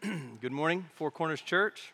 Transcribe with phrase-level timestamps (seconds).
[0.40, 1.92] Good morning, Four Corners Church.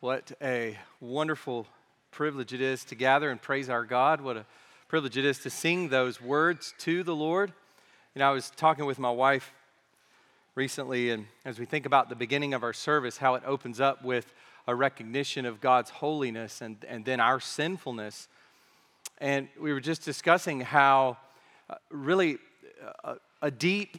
[0.00, 1.66] What a wonderful
[2.10, 4.22] privilege it is to gather and praise our God.
[4.22, 4.46] What a
[4.88, 7.52] privilege it is to sing those words to the Lord.
[8.14, 9.52] You know, I was talking with my wife
[10.54, 14.02] recently, and as we think about the beginning of our service, how it opens up
[14.02, 14.32] with
[14.66, 18.28] a recognition of God's holiness and, and then our sinfulness.
[19.18, 21.18] And we were just discussing how
[21.68, 22.38] uh, really
[23.04, 23.98] a, a deep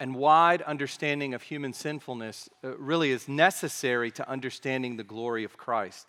[0.00, 5.56] and wide understanding of human sinfulness uh, really is necessary to understanding the glory of
[5.56, 6.08] Christ.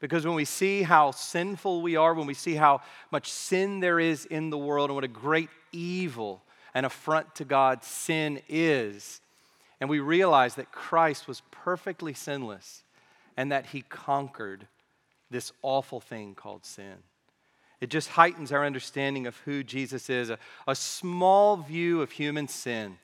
[0.00, 2.80] Because when we see how sinful we are, when we see how
[3.10, 6.42] much sin there is in the world, and what a great evil
[6.74, 9.20] and affront to God sin is,
[9.80, 12.82] and we realize that Christ was perfectly sinless
[13.36, 14.66] and that he conquered
[15.30, 16.96] this awful thing called sin.
[17.82, 20.30] It just heightens our understanding of who Jesus is.
[20.30, 22.98] A, a small view of human sin,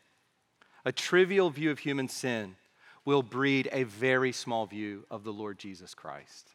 [0.84, 2.54] a trivial view of human sin,
[3.04, 6.50] will breed a very small view of the Lord Jesus Christ.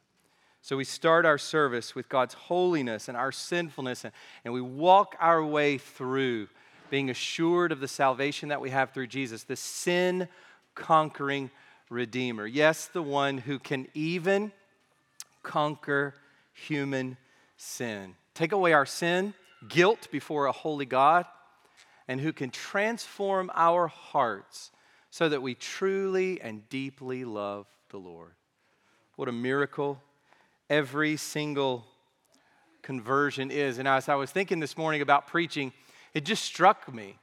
[0.61, 4.13] So we start our service with God's holiness and our sinfulness, and,
[4.45, 6.47] and we walk our way through
[6.89, 10.29] being assured of the salvation that we have through Jesus, the sin
[10.75, 11.51] conquering
[11.89, 12.47] Redeemer.
[12.47, 14.53] Yes, the one who can even
[15.41, 16.13] conquer
[16.53, 17.17] human
[17.63, 18.15] sin.
[18.33, 19.33] Take away our sin,
[19.67, 21.25] guilt before a holy God,
[22.07, 24.71] and who can transform our hearts
[25.09, 28.33] so that we truly and deeply love the Lord.
[29.15, 30.01] What a miracle
[30.69, 31.85] every single
[32.81, 33.77] conversion is.
[33.77, 35.71] And as I was thinking this morning about preaching,
[36.13, 37.17] it just struck me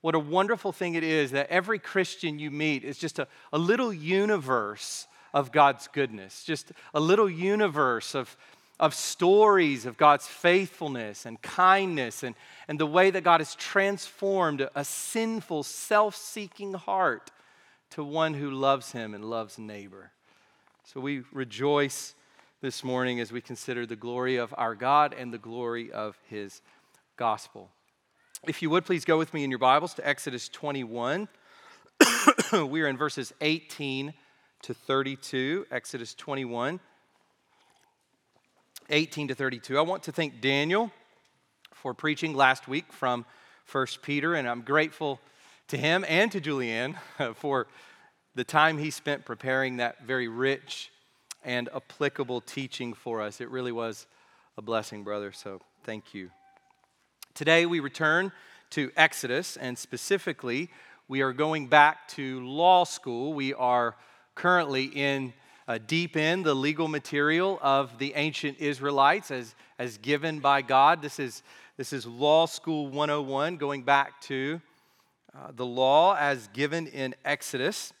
[0.00, 3.58] what a wonderful thing it is that every Christian you meet is just a, a
[3.58, 8.36] little universe of God's goodness, just a little universe of
[8.80, 12.34] of stories of God's faithfulness and kindness and,
[12.66, 17.30] and the way that God has transformed a sinful, self seeking heart
[17.90, 20.12] to one who loves Him and loves neighbor.
[20.84, 22.14] So we rejoice
[22.62, 26.62] this morning as we consider the glory of our God and the glory of His
[27.18, 27.68] gospel.
[28.48, 31.28] If you would please go with me in your Bibles to Exodus 21.
[32.66, 34.14] we are in verses 18
[34.62, 35.66] to 32.
[35.70, 36.80] Exodus 21.
[38.90, 39.78] 18 to 32.
[39.78, 40.90] I want to thank Daniel
[41.72, 43.24] for preaching last week from
[43.70, 45.20] 1 Peter, and I'm grateful
[45.68, 46.96] to him and to Julianne
[47.36, 47.68] for
[48.34, 50.90] the time he spent preparing that very rich
[51.44, 53.40] and applicable teaching for us.
[53.40, 54.06] It really was
[54.58, 56.30] a blessing, brother, so thank you.
[57.34, 58.32] Today we return
[58.70, 60.68] to Exodus, and specifically,
[61.06, 63.32] we are going back to law school.
[63.32, 63.96] We are
[64.34, 65.32] currently in
[65.70, 71.00] uh, deep in the legal material of the ancient Israelites as, as given by God.
[71.00, 71.44] This is,
[71.76, 74.60] this is Law School 101, going back to
[75.32, 77.92] uh, the law as given in Exodus.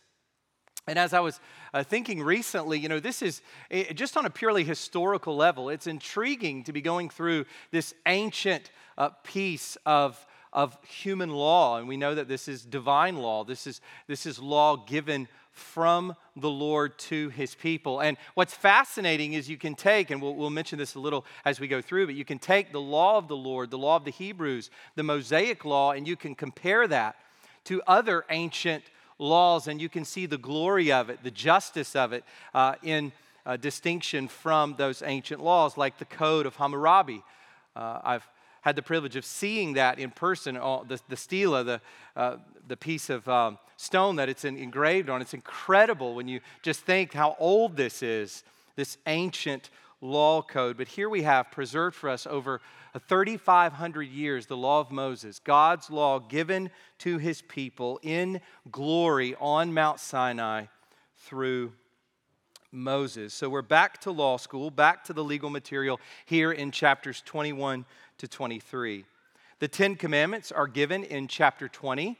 [0.88, 1.38] And as I was
[1.72, 5.86] uh, thinking recently, you know, this is it, just on a purely historical level, it's
[5.86, 11.78] intriguing to be going through this ancient uh, piece of, of human law.
[11.78, 16.14] And we know that this is divine law, this is, this is law given from
[16.36, 18.00] the Lord to his people.
[18.00, 21.60] And what's fascinating is you can take, and we'll, we'll, mention this a little as
[21.60, 24.04] we go through, but you can take the law of the Lord, the law of
[24.04, 27.16] the Hebrews, the Mosaic law, and you can compare that
[27.64, 28.84] to other ancient
[29.18, 32.24] laws, and you can see the glory of it, the justice of it
[32.54, 33.12] uh, in
[33.44, 37.22] uh, distinction from those ancient laws, like the Code of Hammurabi.
[37.76, 38.28] Uh, I've
[38.62, 41.80] had the privilege of seeing that in person, the, the stela, the,
[42.16, 45.20] uh, the piece of um, stone that it's engraved on.
[45.20, 48.44] It's incredible when you just think how old this is,
[48.76, 50.76] this ancient law code.
[50.76, 52.60] But here we have preserved for us over
[53.08, 58.40] 3,500 years the law of Moses, God's law given to his people in
[58.70, 60.66] glory on Mount Sinai
[61.16, 61.72] through
[62.72, 63.34] Moses.
[63.34, 67.84] So we're back to law school, back to the legal material here in chapters 21
[68.18, 69.04] to 23.
[69.58, 72.16] The Ten Commandments are given in chapter 20,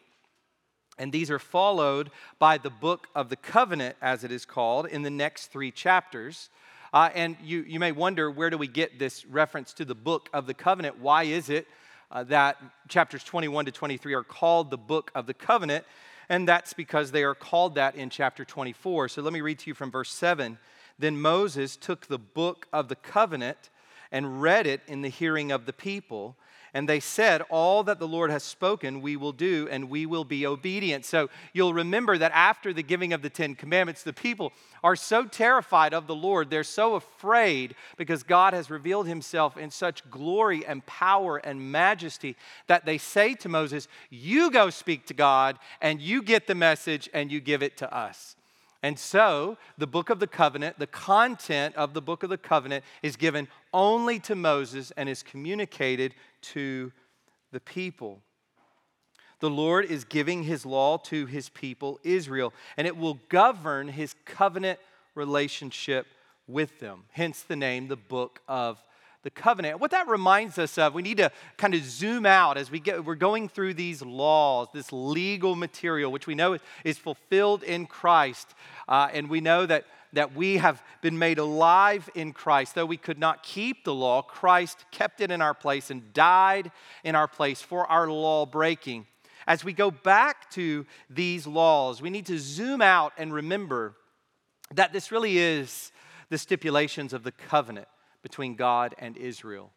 [0.98, 5.02] and these are followed by the book of the covenant, as it is called, in
[5.02, 6.50] the next three chapters.
[6.92, 10.28] Uh, and you, you may wonder where do we get this reference to the book
[10.32, 10.98] of the covenant?
[10.98, 11.68] Why is it
[12.10, 12.56] uh, that
[12.88, 15.84] chapters 21 to 23 are called the book of the covenant?
[16.30, 19.08] And that's because they are called that in chapter 24.
[19.08, 20.58] So let me read to you from verse 7.
[20.96, 23.68] Then Moses took the book of the covenant
[24.12, 26.36] and read it in the hearing of the people.
[26.74, 30.24] And they said, All that the Lord has spoken, we will do, and we will
[30.24, 31.04] be obedient.
[31.04, 34.52] So you'll remember that after the giving of the Ten Commandments, the people
[34.82, 39.70] are so terrified of the Lord, they're so afraid because God has revealed himself in
[39.70, 42.36] such glory and power and majesty
[42.66, 47.08] that they say to Moses, You go speak to God, and you get the message,
[47.12, 48.36] and you give it to us.
[48.82, 52.84] And so, the book of the covenant, the content of the book of the covenant,
[53.02, 56.90] is given only to Moses and is communicated to
[57.52, 58.22] the people.
[59.40, 64.14] The Lord is giving his law to his people, Israel, and it will govern his
[64.24, 64.78] covenant
[65.14, 66.06] relationship
[66.46, 67.04] with them.
[67.12, 68.82] Hence the name, the book of
[69.22, 69.80] the covenant.
[69.80, 73.04] What that reminds us of, we need to kind of zoom out as we get,
[73.04, 78.54] we're going through these laws, this legal material, which we know is fulfilled in Christ.
[78.88, 79.84] Uh, and we know that,
[80.14, 82.74] that we have been made alive in Christ.
[82.74, 86.72] Though we could not keep the law, Christ kept it in our place and died
[87.04, 89.06] in our place for our law breaking.
[89.46, 93.96] As we go back to these laws, we need to zoom out and remember
[94.74, 95.92] that this really is
[96.30, 97.88] the stipulations of the covenant
[98.22, 99.72] between God and Israel.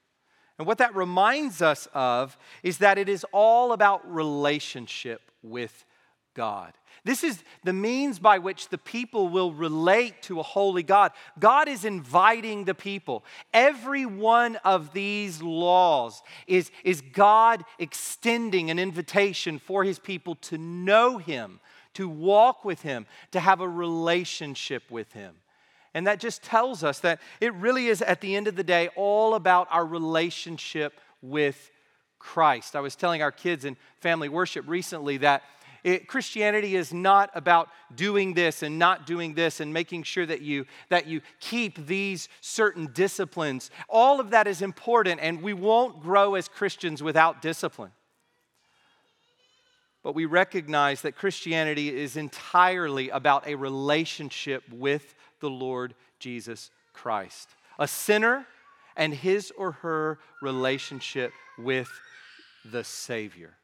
[0.57, 5.85] And what that reminds us of is that it is all about relationship with
[6.35, 6.73] God.
[7.03, 11.11] This is the means by which the people will relate to a holy God.
[11.37, 13.25] God is inviting the people.
[13.53, 20.57] Every one of these laws is, is God extending an invitation for his people to
[20.57, 21.59] know him,
[21.95, 25.35] to walk with him, to have a relationship with him.
[25.93, 28.89] And that just tells us that it really is, at the end of the day,
[28.95, 31.71] all about our relationship with
[32.19, 32.75] Christ.
[32.75, 35.43] I was telling our kids in family worship recently that
[35.83, 40.41] it, Christianity is not about doing this and not doing this and making sure that
[40.41, 43.69] you that you keep these certain disciplines.
[43.89, 47.91] All of that is important, and we won't grow as Christians without discipline.
[50.03, 55.13] But we recognize that Christianity is entirely about a relationship with
[55.43, 57.49] the Lord Jesus Christ.
[57.77, 58.47] A sinner
[58.95, 61.89] and his or her relationship with
[62.63, 63.57] the Savior.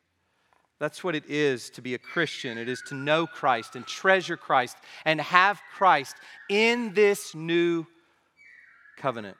[0.78, 2.58] That's what it is to be a Christian.
[2.58, 6.16] It is to know Christ and treasure Christ and have Christ
[6.50, 7.86] in this new
[8.98, 9.38] covenant.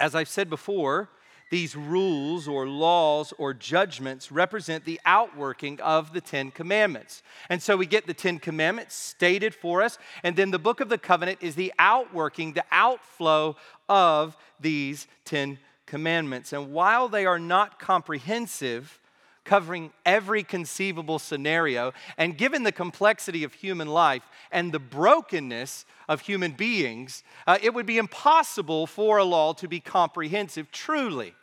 [0.00, 1.08] As I've said before,
[1.52, 7.22] these rules or laws or judgments represent the outworking of the Ten Commandments.
[7.50, 10.88] And so we get the Ten Commandments stated for us, and then the book of
[10.88, 13.56] the covenant is the outworking, the outflow
[13.86, 16.54] of these Ten Commandments.
[16.54, 18.98] And while they are not comprehensive,
[19.44, 21.92] covering every conceivable scenario.
[22.16, 24.22] And given the complexity of human life
[24.52, 29.66] and the brokenness of human beings, uh, it would be impossible for a law to
[29.66, 31.34] be comprehensive truly,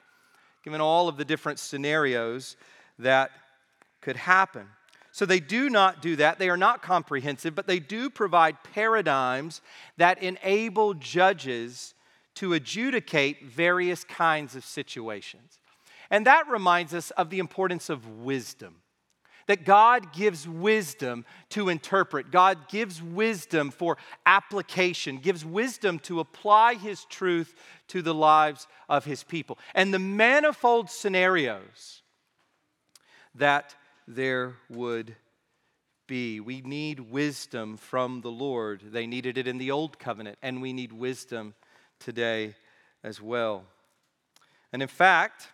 [0.64, 2.56] given all of the different scenarios
[2.98, 3.32] that
[4.02, 4.68] could happen.
[5.12, 6.40] So they do not do that.
[6.40, 9.62] They are not comprehensive, but they do provide paradigms
[9.98, 11.94] that enable judges
[12.36, 15.60] to adjudicate various kinds of situations.
[16.10, 18.76] And that reminds us of the importance of wisdom.
[19.50, 22.30] That God gives wisdom to interpret.
[22.30, 23.98] God gives wisdom for
[24.28, 27.56] application, gives wisdom to apply His truth
[27.88, 29.58] to the lives of His people.
[29.74, 32.04] And the manifold scenarios
[33.34, 33.76] that
[34.08, 35.16] there would
[36.06, 36.40] be.
[36.40, 38.84] We need wisdom from the Lord.
[38.92, 41.56] They needed it in the Old Covenant, and we need wisdom
[42.00, 42.54] today
[43.04, 43.64] as well.
[44.72, 45.48] And in fact,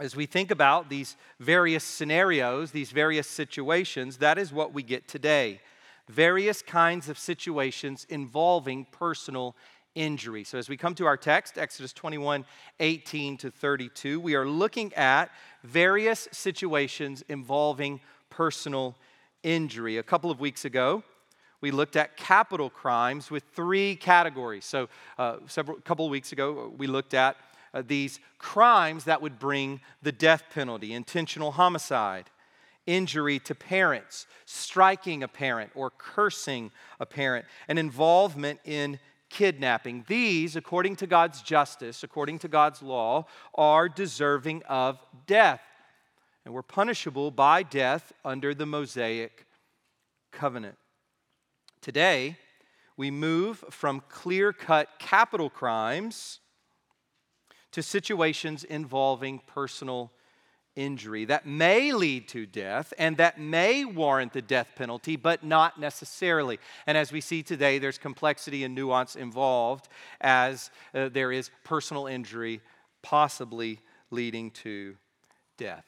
[0.00, 5.06] as we think about these various scenarios, these various situations, that is what we get
[5.06, 5.60] today.
[6.08, 9.54] Various kinds of situations involving personal
[9.94, 10.42] injury.
[10.42, 12.46] So, as we come to our text, Exodus 21
[12.80, 15.30] 18 to 32, we are looking at
[15.62, 18.96] various situations involving personal
[19.42, 19.98] injury.
[19.98, 21.04] A couple of weeks ago,
[21.60, 24.64] we looked at capital crimes with three categories.
[24.64, 27.36] So, uh, several couple of weeks ago, we looked at
[27.72, 32.30] uh, these crimes that would bring the death penalty intentional homicide,
[32.86, 38.98] injury to parents, striking a parent, or cursing a parent, and involvement in
[39.28, 40.04] kidnapping.
[40.08, 45.62] These, according to God's justice, according to God's law, are deserving of death
[46.44, 49.46] and were punishable by death under the Mosaic
[50.32, 50.76] covenant.
[51.80, 52.36] Today,
[52.96, 56.40] we move from clear cut capital crimes
[57.72, 60.10] to situations involving personal
[60.76, 65.78] injury that may lead to death and that may warrant the death penalty, but not
[65.78, 66.58] necessarily.
[66.86, 69.88] And as we see today, there's complexity and nuance involved
[70.20, 72.60] as uh, there is personal injury
[73.02, 74.96] possibly leading to
[75.56, 75.84] death.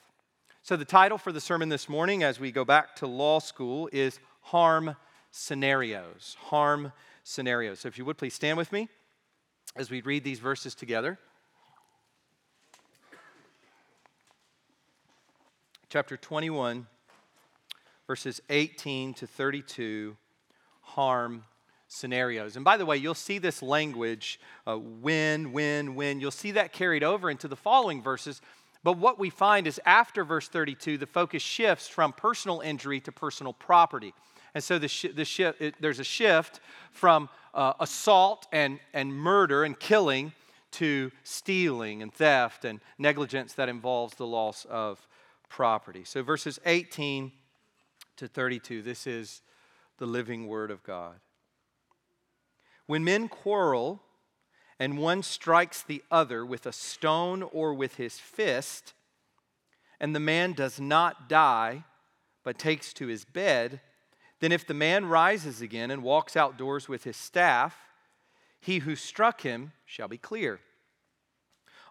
[0.64, 3.88] So, the title for the sermon this morning, as we go back to law school,
[3.92, 4.94] is Harm
[5.32, 6.36] Scenarios.
[6.38, 6.92] Harm
[7.24, 7.80] Scenarios.
[7.80, 8.88] So, if you would please stand with me
[9.74, 11.18] as we read these verses together.
[15.92, 16.86] Chapter 21,
[18.06, 20.16] verses 18 to 32,
[20.80, 21.44] harm
[21.86, 22.56] scenarios.
[22.56, 27.04] And by the way, you'll see this language, uh, when, when, you'll see that carried
[27.04, 28.40] over into the following verses.
[28.82, 33.12] But what we find is after verse 32, the focus shifts from personal injury to
[33.12, 34.14] personal property.
[34.54, 39.14] And so the, sh- the sh- it, there's a shift from uh, assault and, and
[39.14, 40.32] murder and killing
[40.70, 45.06] to stealing and theft and negligence that involves the loss of
[45.52, 46.02] property.
[46.02, 47.30] So verses 18
[48.16, 49.42] to 32, this is
[49.98, 51.16] the living word of God.
[52.86, 54.00] When men quarrel
[54.78, 58.94] and one strikes the other with a stone or with his fist,
[60.00, 61.84] and the man does not die,
[62.42, 63.80] but takes to his bed,
[64.40, 67.76] then if the man rises again and walks outdoors with his staff,
[68.58, 70.60] he who struck him shall be clear.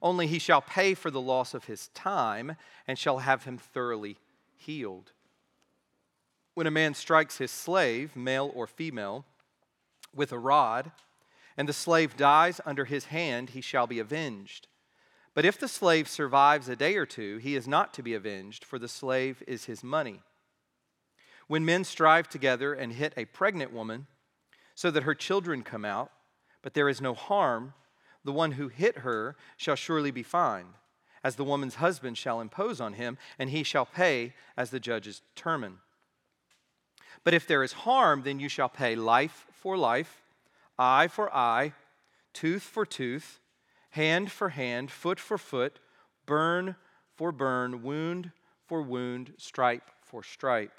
[0.01, 2.55] Only he shall pay for the loss of his time
[2.87, 4.17] and shall have him thoroughly
[4.55, 5.11] healed.
[6.53, 9.25] When a man strikes his slave, male or female,
[10.13, 10.91] with a rod,
[11.55, 14.67] and the slave dies under his hand, he shall be avenged.
[15.33, 18.65] But if the slave survives a day or two, he is not to be avenged,
[18.65, 20.21] for the slave is his money.
[21.47, 24.07] When men strive together and hit a pregnant woman,
[24.75, 26.11] so that her children come out,
[26.61, 27.73] but there is no harm,
[28.23, 30.73] the one who hit her shall surely be fined,
[31.23, 35.21] as the woman's husband shall impose on him, and he shall pay as the judges
[35.35, 35.77] determine.
[37.23, 40.21] But if there is harm, then you shall pay life for life,
[40.77, 41.73] eye for eye,
[42.33, 43.39] tooth for tooth,
[43.91, 45.79] hand for hand, foot for foot,
[46.25, 46.75] burn
[47.15, 48.31] for burn, wound
[48.65, 50.71] for wound, stripe for stripe.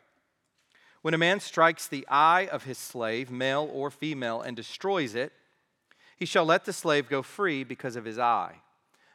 [1.02, 5.32] When a man strikes the eye of his slave, male or female, and destroys it,
[6.22, 8.54] he shall let the slave go free because of his eye.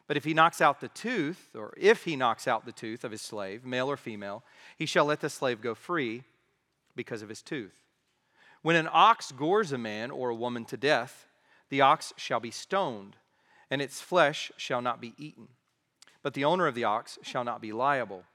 [0.08, 3.14] But if he knocks out the tooth, or if he knocks out the tooth of
[3.14, 4.44] his slave, male or female,
[4.78, 6.24] he shall let the slave go free
[6.98, 7.86] because of his tooth.
[8.62, 11.28] When an ox gores a man or a woman to death,
[11.70, 13.16] the ox shall be stoned,
[13.72, 15.48] and its flesh shall not be eaten.
[16.24, 18.26] But the owner of the ox shall not be liable.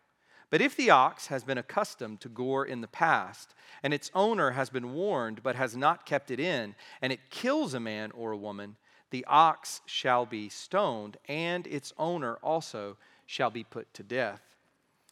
[0.53, 4.51] But if the ox has been accustomed to gore in the past, and its owner
[4.51, 8.33] has been warned but has not kept it in, and it kills a man or
[8.33, 8.77] a woman,
[9.09, 14.43] the ox shall be stoned, and its owner also shall be put to death.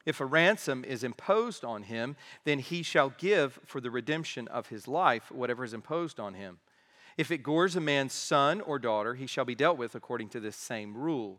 [0.05, 4.67] If a ransom is imposed on him, then he shall give for the redemption of
[4.67, 6.59] his life whatever is imposed on him.
[7.17, 10.41] If it gores a man's son or daughter, he shall be dealt with according to
[10.41, 11.39] this same rule.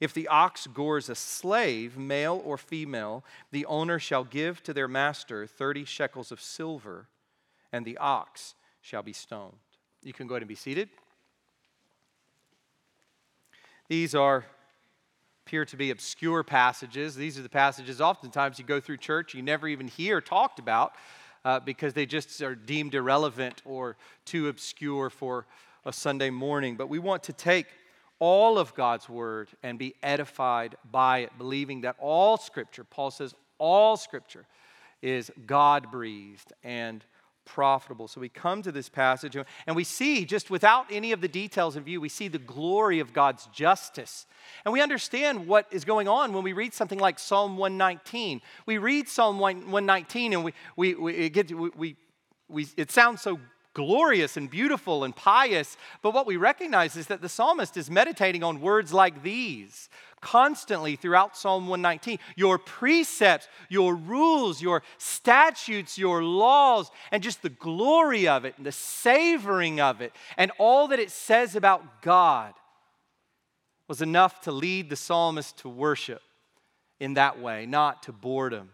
[0.00, 4.88] If the ox gores a slave, male or female, the owner shall give to their
[4.88, 7.08] master 30 shekels of silver,
[7.72, 9.54] and the ox shall be stoned.
[10.02, 10.88] You can go ahead and be seated.
[13.88, 14.44] These are
[15.48, 17.16] appear to be obscure passages.
[17.16, 20.92] These are the passages oftentimes you go through church, you never even hear talked about
[21.42, 25.46] uh, because they just are deemed irrelevant or too obscure for
[25.86, 26.76] a Sunday morning.
[26.76, 27.66] But we want to take
[28.20, 33.34] all of God's word and be edified by it, believing that all scripture, Paul says,
[33.58, 34.44] all scripture
[35.02, 37.04] is God breathed and
[37.44, 38.08] profitable.
[38.08, 41.76] So we come to this passage and we see, just without any of the details
[41.76, 44.26] in view, we see the glory of God's justice.
[44.64, 48.42] And we understand what is going on when we read something like Psalm 119.
[48.66, 51.96] We read Psalm 119 and we, we, we, it, gets, we, we,
[52.48, 53.40] we, it sounds so
[53.78, 58.42] glorious and beautiful and pious, but what we recognize is that the psalmist is meditating
[58.42, 59.88] on words like these
[60.20, 62.18] constantly throughout Psalm 119.
[62.34, 68.66] Your precepts, your rules, your statutes, your laws, and just the glory of it and
[68.66, 72.54] the savoring of it, and all that it says about God
[73.86, 76.22] was enough to lead the psalmist to worship
[76.98, 78.70] in that way, not to boredom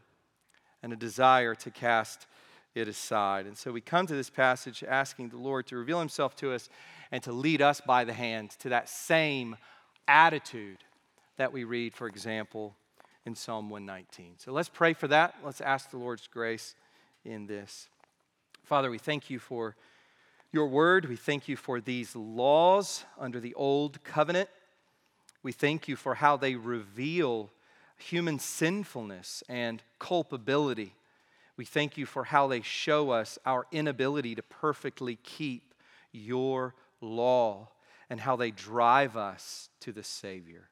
[0.83, 2.27] and a desire to cast
[2.75, 3.47] it aside.
[3.47, 6.69] And so we come to this passage asking the Lord to reveal himself to us
[7.13, 9.57] and to lead us by the hand to that same
[10.09, 10.79] attitude
[11.37, 12.75] that we read, for example,
[13.25, 14.35] in Psalm 119.
[14.39, 15.35] So let's pray for that.
[15.45, 16.75] Let's ask the Lord's grace
[17.25, 17.89] in this.
[18.65, 19.77] Father, we thank you for
[20.53, 21.07] your word.
[21.07, 24.49] We thank you for these laws under the old covenant.
[25.43, 27.51] We thank you for how they reveal
[27.97, 30.95] human sinfulness and culpability.
[31.57, 35.75] We thank you for how they show us our inability to perfectly keep
[36.13, 37.69] your law
[38.11, 40.69] and how they drive us to the Savior.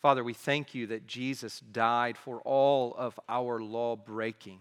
[0.00, 4.60] Father, we thank you that Jesus died for all of our law breaking.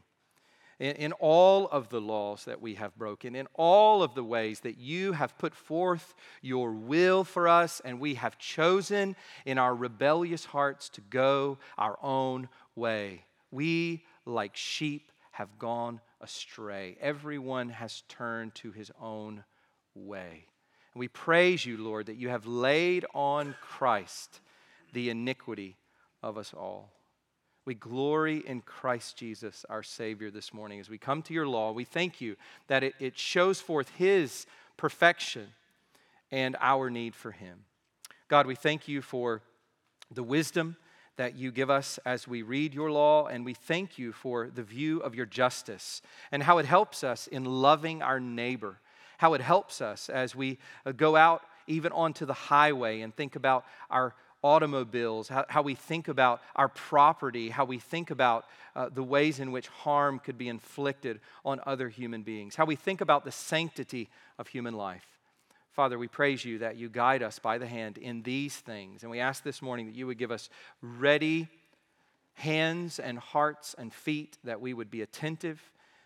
[0.80, 4.78] In, all of the laws that we have broken, in all of the ways that
[4.78, 10.46] you have put forth your will for us, and we have chosen in our rebellious
[10.46, 13.24] hearts to go our own way.
[13.50, 16.98] We, like sheep, have gone astray.
[17.00, 19.44] Everyone has turned to his own
[19.94, 20.46] way.
[20.94, 24.41] And we praise you, Lord, that you have laid on Christ
[24.94, 25.77] the iniquity
[26.24, 26.91] of us all.
[27.65, 30.79] We glory in Christ Jesus, our Savior, this morning.
[30.79, 34.48] As we come to your law, we thank you that it, it shows forth His
[34.75, 35.50] perfection
[36.32, 37.60] and our need for Him.
[38.27, 39.44] God, we thank you for
[40.10, 40.77] the wisdom
[41.18, 44.64] that you give us as we read your law, and we thank you for the
[44.64, 48.80] view of your justice and how it helps us in loving our neighbor,
[49.18, 53.36] how it helps us as we uh, go out even onto the highway and think
[53.36, 58.46] about our automobiles, how, how we think about our property, how we think about
[58.76, 62.76] uh, the ways in which harm could be inflicted on other human beings, how we
[62.76, 64.08] think about the sanctity
[64.38, 65.17] of human life.
[65.77, 69.03] Father, we praise you that you guide us by the hand in these things.
[69.03, 70.50] And we ask this morning that you would give us
[70.81, 71.50] ready
[72.34, 75.62] hands and hearts and feet, that we would be attentive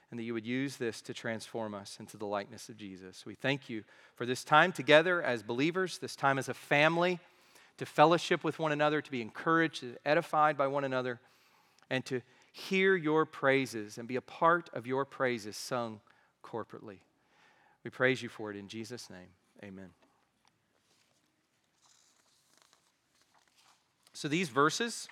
[0.10, 3.26] and that you would use this to transform us into the likeness of Jesus.
[3.26, 3.86] We thank you
[4.16, 7.22] for this time together as believers, this time as a family
[7.78, 11.22] to fellowship with one another, to be encouraged, edified by one another,
[11.90, 16.02] and to hear your praises and be a part of your praises sung
[16.44, 16.98] corporately.
[17.86, 19.30] We praise you for it in Jesus' name.
[19.64, 19.90] Amen.
[24.14, 25.08] So these verses,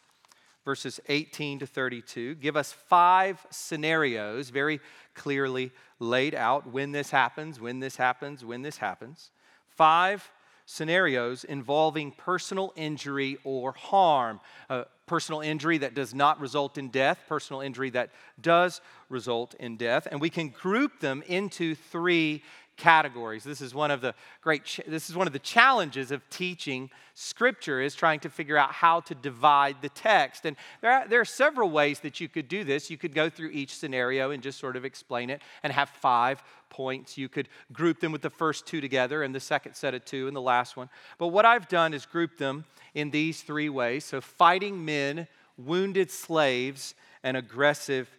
[0.65, 4.79] verses 18 to 32, give us five scenarios very
[5.13, 9.31] clearly laid out when this happens, when this happens, when this happens.
[9.67, 10.29] Five
[10.65, 14.39] scenarios involving personal injury or harm.
[14.69, 18.79] Uh, personal injury that does not result in death, personal injury that does
[19.09, 20.07] result in death.
[20.11, 22.43] And we can group them into three
[22.79, 23.43] categories.
[23.43, 26.89] This is one of the great ch- this is one of the challenges of teaching
[27.13, 30.45] scripture is trying to figure out how to divide the text.
[30.45, 32.89] And there are, there are several ways that you could do this.
[32.89, 36.41] You could go through each scenario and just sort of explain it and have five
[36.69, 37.17] points.
[37.17, 40.27] You could group them with the first two together and the second set of two
[40.27, 40.89] and the last one.
[41.17, 42.63] But what I've done is group them
[42.93, 44.05] in these three ways.
[44.05, 48.09] So fighting men, wounded slaves, and aggressive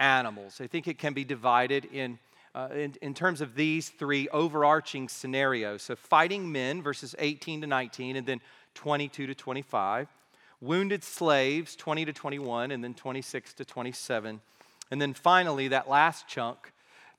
[0.00, 0.60] animals.
[0.60, 2.18] I think it can be divided in
[2.58, 5.80] uh, in, in terms of these three overarching scenarios.
[5.80, 8.40] So, fighting men, verses 18 to 19, and then
[8.74, 10.08] 22 to 25.
[10.60, 14.40] Wounded slaves, 20 to 21, and then 26 to 27.
[14.90, 16.72] And then finally, that last chunk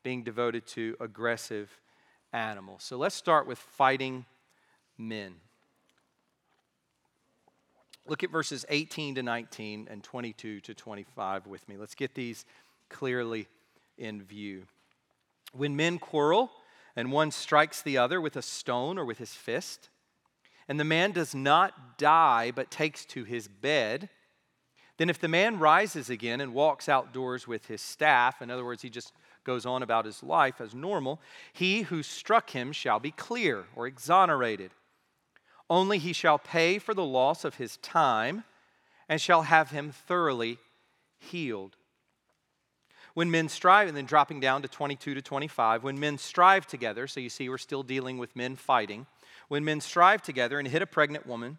[0.04, 1.70] being devoted to aggressive
[2.34, 2.84] animals.
[2.84, 4.26] So, let's start with fighting
[4.98, 5.36] men.
[8.08, 11.78] Look at verses 18 to 19 and 22 to 25 with me.
[11.78, 12.44] Let's get these
[12.90, 13.48] clearly
[13.98, 14.66] in view.
[15.54, 16.52] When men quarrel
[16.96, 19.90] and one strikes the other with a stone or with his fist,
[20.68, 24.10] and the man does not die but takes to his bed,
[24.98, 28.82] then if the man rises again and walks outdoors with his staff, in other words,
[28.82, 31.22] he just goes on about his life as normal,
[31.54, 34.72] he who struck him shall be clear or exonerated.
[35.70, 38.44] Only he shall pay for the loss of his time
[39.08, 40.60] and shall have him thoroughly
[41.18, 41.78] healed.
[43.14, 47.08] When men strive, and then dropping down to 22 to 25, when men strive together,
[47.08, 49.08] so you see we're still dealing with men fighting,
[49.48, 51.58] when men strive together and hit a pregnant woman,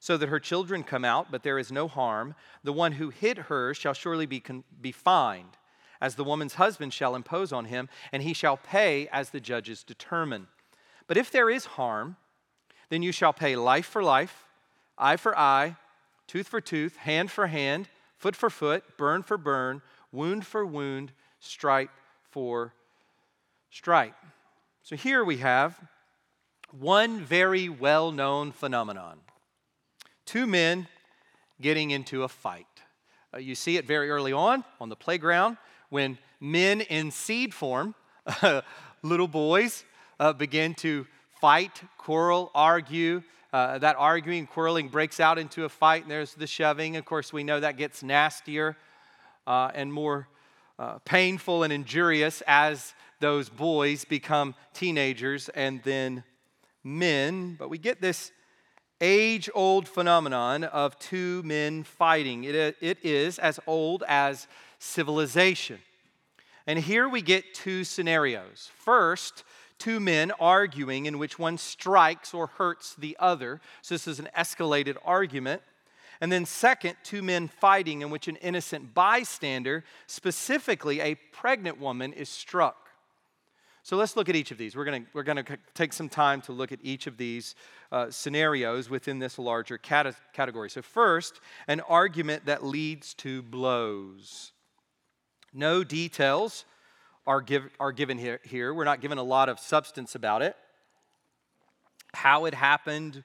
[0.00, 3.36] so that her children come out, but there is no harm, the one who hit
[3.36, 5.56] her shall surely be, con- be fined,
[6.00, 9.82] as the woman's husband shall impose on him, and he shall pay as the judges
[9.84, 10.48] determine.
[11.06, 12.16] But if there is harm,
[12.88, 14.46] then you shall pay life for life,
[14.96, 15.76] eye for eye,
[16.26, 21.12] tooth for tooth, hand for hand, foot for foot, burn for burn wound for wound,
[21.38, 21.90] stripe
[22.30, 22.74] for
[23.70, 24.14] stripe.
[24.82, 25.78] So here we have
[26.70, 29.18] one very well known phenomenon
[30.30, 30.86] two men
[31.60, 32.66] getting into a fight.
[33.34, 35.56] Uh, you see it very early on on the playground
[35.88, 37.96] when men in seed form,
[39.02, 39.84] little boys,
[40.20, 41.04] uh, begin to
[41.40, 43.24] fight, quarrel, argue.
[43.52, 46.94] Uh, that arguing, quarreling breaks out into a fight, and there's the shoving.
[46.94, 48.76] Of course, we know that gets nastier
[49.46, 50.28] uh, and more
[50.78, 56.24] uh, painful and injurious as those boys become teenagers and then
[56.82, 57.56] men.
[57.58, 58.32] But we get this
[59.00, 62.44] age old phenomenon of two men fighting.
[62.44, 64.46] It, it is as old as
[64.78, 65.78] civilization.
[66.66, 68.70] And here we get two scenarios.
[68.76, 69.44] First,
[69.78, 73.60] two men arguing in which one strikes or hurts the other.
[73.82, 75.62] So this is an escalated argument.
[76.20, 82.12] And then, second, two men fighting in which an innocent bystander, specifically a pregnant woman,
[82.12, 82.90] is struck.
[83.82, 84.76] So let's look at each of these.
[84.76, 87.54] We're going we're gonna take some time to look at each of these
[87.90, 90.68] uh, scenarios within this larger cat- category.
[90.68, 94.52] So, first, an argument that leads to blows.
[95.52, 96.66] No details
[97.26, 98.72] are, give, are given here, here.
[98.72, 100.56] We're not given a lot of substance about it.
[102.14, 103.24] How it happened,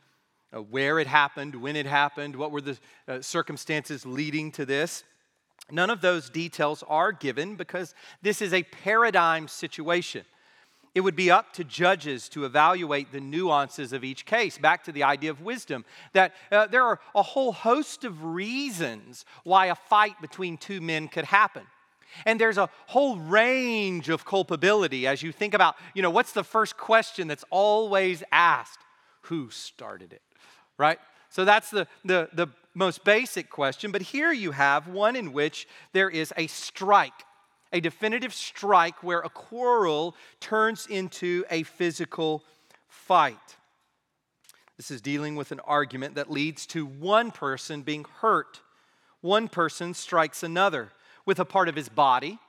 [0.54, 2.78] uh, where it happened, when it happened, what were the
[3.08, 5.04] uh, circumstances leading to this.
[5.72, 10.26] None of those details are given because this is a paradigm situation.
[10.94, 14.58] It would be up to judges to evaluate the nuances of each case.
[14.58, 19.26] Back to the idea of wisdom, that uh, there are a whole host of reasons
[19.44, 21.64] why a fight between two men could happen.
[22.26, 26.46] And there's a whole range of culpability as you think about, you know, what's the
[26.46, 28.80] first question that's always asked?
[29.24, 30.22] Who started it?
[30.78, 31.00] Right?
[31.30, 33.92] So that's the, the, the most basic question.
[33.92, 37.24] But here you have one in which there is a strike,
[37.74, 42.44] a definitive strike where a quarrel turns into a physical
[42.88, 43.56] fight.
[44.78, 48.60] This is dealing with an argument that leads to one person being hurt.
[49.22, 50.92] One person strikes another
[51.26, 52.40] with a part of his body,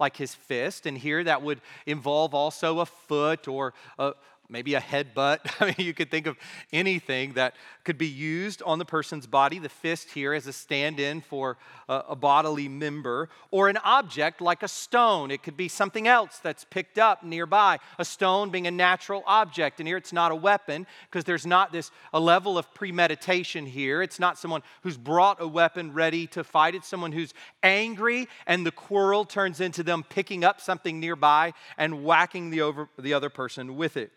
[0.00, 0.86] like his fist.
[0.86, 4.12] And here that would involve also a foot or a,
[4.48, 5.38] maybe a headbutt.
[5.60, 6.36] I mean, you could think of
[6.72, 9.58] anything that could be used on the person's body.
[9.58, 11.56] The fist here as a stand in for
[11.88, 15.30] a, a, bodily member, or an object like a stone.
[15.30, 17.78] It could be something else that's picked up nearby.
[17.98, 19.80] A stone being a natural object.
[19.80, 24.02] And here it's not a weapon because there's not this a level of premeditation here.
[24.02, 26.74] It's not someone who's brought a weapon ready to fight.
[26.74, 27.32] It's someone who's
[27.62, 32.88] angry and the quarrel turns into them picking up something nearby and whacking the, over,
[32.98, 34.12] the other person with it.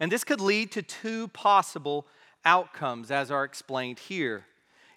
[0.00, 2.06] And this could lead to two possible
[2.44, 4.46] outcomes, as are explained here.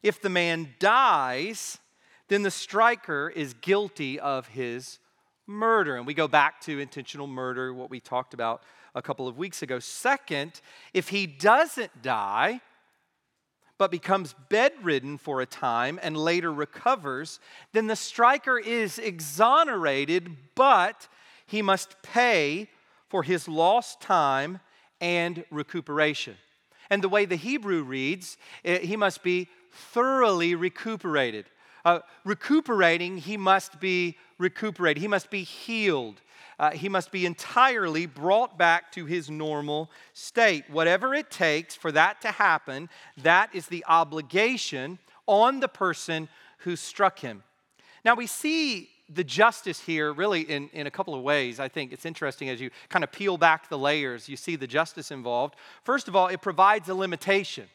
[0.02, 1.78] If the man dies,
[2.30, 5.00] then the striker is guilty of his
[5.46, 5.98] murder.
[5.98, 8.64] And we go back to intentional murder, what we talked about
[8.96, 9.80] a couple of weeks ago.
[9.80, 10.62] Second,
[10.94, 12.62] if he doesn't die,
[13.78, 17.40] but becomes bedridden for a time and later recovers,
[17.74, 21.10] then the striker is exonerated, but
[21.46, 22.70] he must pay
[23.10, 24.60] for his lost time
[25.04, 26.38] and recuperation.
[26.90, 31.46] And the way the Hebrew reads, eh, he must be thoroughly recuperated.
[31.84, 36.22] Uh, recuperating, he must be recuperated, he must be healed.
[36.58, 40.64] Uh, he must be entirely brought back to his normal state.
[40.70, 46.78] Whatever it takes for that to happen, that is the obligation on the person who
[46.78, 47.44] struck him.
[48.06, 51.92] Now, we see the justice here, really, in, in a couple of ways, I think
[51.92, 55.56] it's interesting as you kind of peel back the layers, you see the justice involved.
[55.84, 57.66] First of all, it provides a limitation.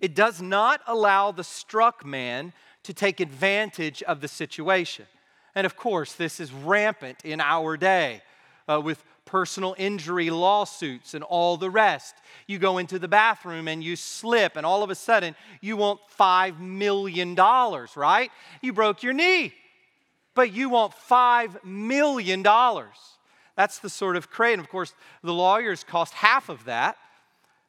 [0.00, 5.06] It does not allow the struck man to take advantage of the situation.
[5.54, 8.22] And of course, this is rampant in our day
[8.68, 12.14] uh, with personal injury lawsuits and all the rest.
[12.46, 16.00] You go into the bathroom and you slip, and all of a sudden you want
[16.18, 18.30] $5 million, right?
[18.60, 19.54] You broke your knee
[20.34, 22.42] but you want $5 million.
[23.56, 24.54] That's the sort of crazy.
[24.54, 26.96] And of course, the lawyers cost half of that.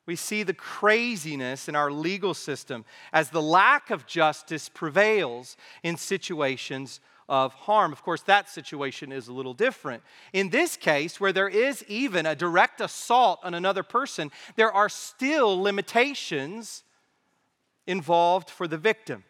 [0.06, 5.98] We see the craziness in our legal system as the lack of justice prevails in
[5.98, 7.92] situations of harm.
[7.92, 10.04] Of course, that situation is a little different.
[10.32, 14.90] In this case, where there is even a direct assault on another person, there are
[14.90, 16.84] still limitations
[17.88, 19.24] involved for the victim.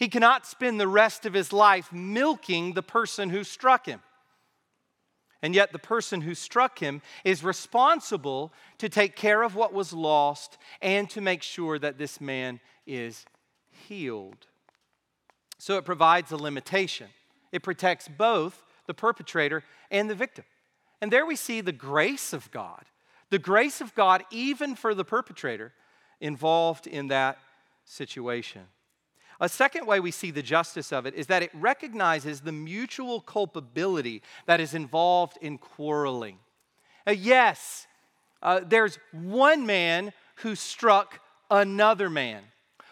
[0.00, 4.00] He cannot spend the rest of his life milking the person who struck him.
[5.42, 9.92] And yet, the person who struck him is responsible to take care of what was
[9.92, 13.26] lost and to make sure that this man is
[13.70, 14.46] healed.
[15.58, 17.08] So, it provides a limitation.
[17.52, 20.46] It protects both the perpetrator and the victim.
[21.02, 22.84] And there we see the grace of God,
[23.28, 25.72] the grace of God, even for the perpetrator,
[26.20, 27.38] involved in that
[27.84, 28.62] situation.
[29.40, 33.20] A second way we see the justice of it is that it recognizes the mutual
[33.22, 36.38] culpability that is involved in quarreling.
[37.06, 37.86] Uh, yes,
[38.42, 42.42] uh, there's one man who struck another man,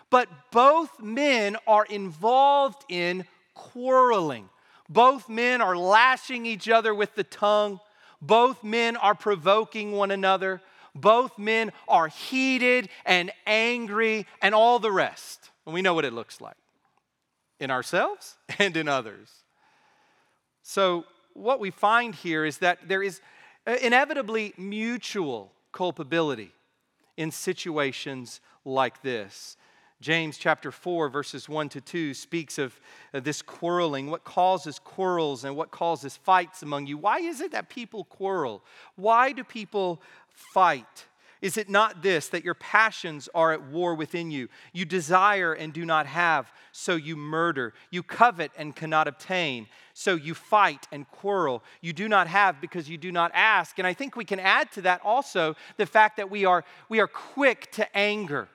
[0.08, 4.48] but both men are involved in quarreling.
[4.88, 7.78] Both men are lashing each other with the tongue.
[8.22, 10.62] Both men are provoking one another.
[10.94, 15.50] Both men are heated and angry and all the rest.
[15.68, 16.57] And we know what it looks like
[17.61, 19.28] in ourselves and in others.
[20.62, 21.04] So,
[21.35, 23.20] what we find here is that there is
[23.83, 26.52] inevitably mutual culpability
[27.18, 29.59] in situations like this.
[30.00, 32.81] James chapter 4, verses 1 to 2 speaks of
[33.12, 34.11] uh, this quarreling.
[34.11, 36.96] What causes quarrels and what causes fights among you?
[36.96, 38.62] Why is it that people quarrel?
[38.96, 40.00] Why do people
[40.31, 41.04] fight?
[41.40, 44.48] Is it not this, that your passions are at war within you?
[44.72, 47.74] You desire and do not have, so you murder.
[47.90, 51.62] You covet and cannot obtain, so you fight and quarrel.
[51.81, 53.79] You do not have because you do not ask.
[53.79, 56.98] And I think we can add to that also the fact that we are, we
[57.01, 58.48] are quick to anger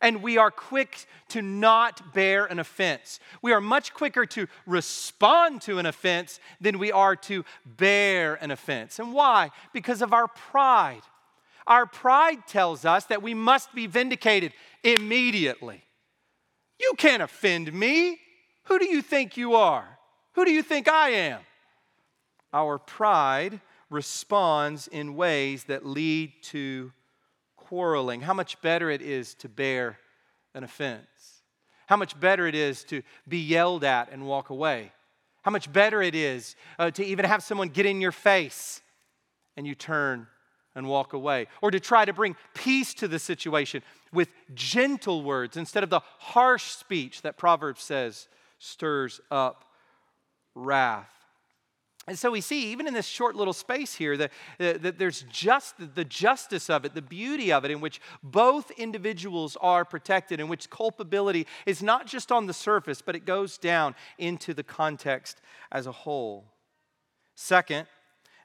[0.00, 3.20] and we are quick to not bear an offense.
[3.42, 8.50] We are much quicker to respond to an offense than we are to bear an
[8.50, 8.98] offense.
[8.98, 9.50] And why?
[9.72, 11.02] Because of our pride.
[11.66, 14.52] Our pride tells us that we must be vindicated
[14.84, 15.82] immediately.
[16.78, 18.18] You can't offend me.
[18.64, 19.98] Who do you think you are?
[20.34, 21.40] Who do you think I am?
[22.52, 26.92] Our pride responds in ways that lead to
[27.56, 29.98] quarreling, how much better it is to bear
[30.54, 31.42] an offense,
[31.86, 34.92] how much better it is to be yelled at and walk away,
[35.42, 38.80] how much better it is uh, to even have someone get in your face
[39.56, 40.26] and you turn
[40.76, 45.56] and walk away, or to try to bring peace to the situation with gentle words
[45.56, 49.64] instead of the harsh speech that Proverbs says stirs up
[50.54, 51.10] wrath.
[52.08, 55.74] And so we see, even in this short little space here, that, that there's just
[55.96, 60.46] the justice of it, the beauty of it, in which both individuals are protected, in
[60.46, 65.40] which culpability is not just on the surface, but it goes down into the context
[65.72, 66.44] as a whole.
[67.34, 67.88] Second,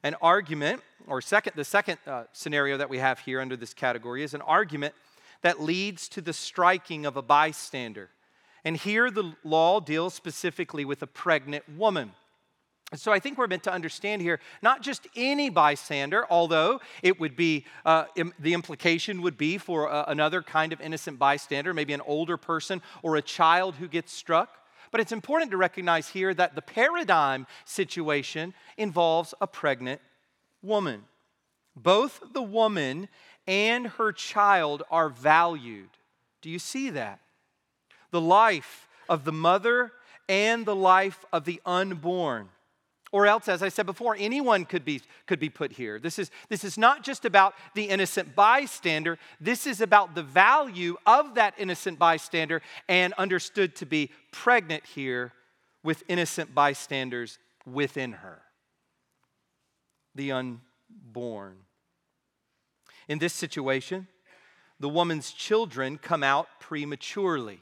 [0.03, 4.23] an argument, or second, the second uh, scenario that we have here under this category
[4.23, 4.93] is an argument
[5.41, 8.09] that leads to the striking of a bystander.
[8.63, 12.11] And here the law deals specifically with a pregnant woman.
[12.93, 17.37] So I think we're meant to understand here not just any bystander, although it would
[17.37, 21.93] be, uh, Im- the implication would be for uh, another kind of innocent bystander, maybe
[21.93, 24.57] an older person or a child who gets struck.
[24.91, 30.01] But it's important to recognize here that the paradigm situation involves a pregnant
[30.61, 31.05] woman.
[31.75, 33.07] Both the woman
[33.47, 35.89] and her child are valued.
[36.41, 37.19] Do you see that?
[38.11, 39.93] The life of the mother
[40.27, 42.49] and the life of the unborn
[43.11, 45.99] or else, as I said before, anyone could be, could be put here.
[45.99, 50.95] This is, this is not just about the innocent bystander, this is about the value
[51.05, 55.33] of that innocent bystander and understood to be pregnant here
[55.83, 58.41] with innocent bystanders within her.
[60.15, 61.57] The unborn.
[63.09, 64.07] In this situation,
[64.79, 67.59] the woman's children come out prematurely.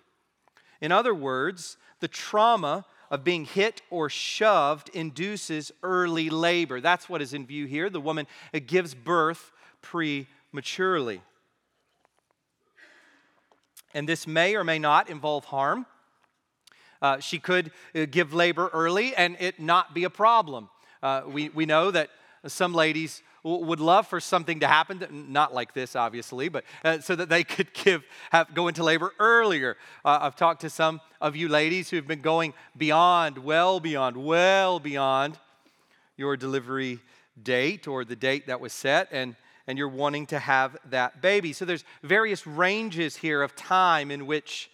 [0.79, 6.80] In other words, the trauma of being hit or shoved induces early labor.
[6.80, 7.89] That's what is in view here.
[7.89, 8.28] The woman
[8.67, 11.22] gives birth prematurely.
[13.93, 15.86] And this may or may not involve harm.
[17.02, 20.69] Uh, she could uh, give labor early and it not be a problem.
[21.02, 22.10] Uh, we, we know that
[22.45, 27.15] some ladies would love for something to happen, not like this, obviously, but uh, so
[27.15, 29.78] that they could give, have, go into labor earlier.
[30.04, 34.80] Uh, I've talked to some of you ladies who've been going beyond, well beyond, well
[34.80, 35.38] beyond
[36.17, 36.99] your delivery
[37.41, 39.36] date or the date that was set, and,
[39.67, 41.54] and you're wanting to have that baby.
[41.54, 44.69] So there's various ranges here of time in which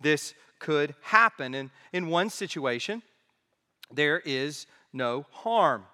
[0.00, 1.54] this could happen.
[1.54, 3.02] And in one situation,
[3.90, 5.84] there is no harm.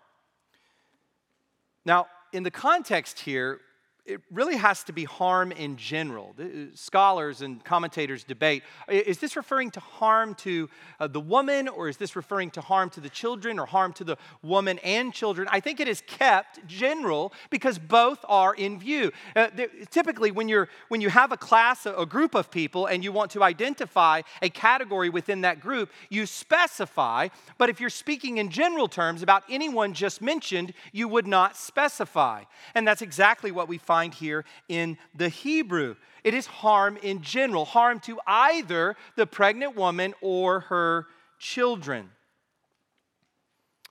[1.84, 3.60] Now, in the context here,
[4.06, 6.34] it really has to be harm in general.
[6.74, 11.96] Scholars and commentators debate is this referring to harm to uh, the woman, or is
[11.96, 15.48] this referring to harm to the children, or harm to the woman and children?
[15.50, 19.10] I think it is kept general because both are in view.
[19.34, 19.48] Uh,
[19.90, 23.32] typically, when, you're, when you have a class, a group of people, and you want
[23.32, 27.28] to identify a category within that group, you specify.
[27.58, 32.44] But if you're speaking in general terms about anyone just mentioned, you would not specify.
[32.74, 35.96] And that's exactly what we find find here in the Hebrew.
[36.22, 41.06] It is harm in general, harm to either the pregnant woman or her
[41.38, 42.10] children,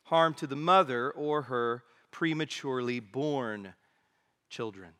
[0.03, 3.73] harm to the mother or her prematurely born
[4.47, 4.91] children.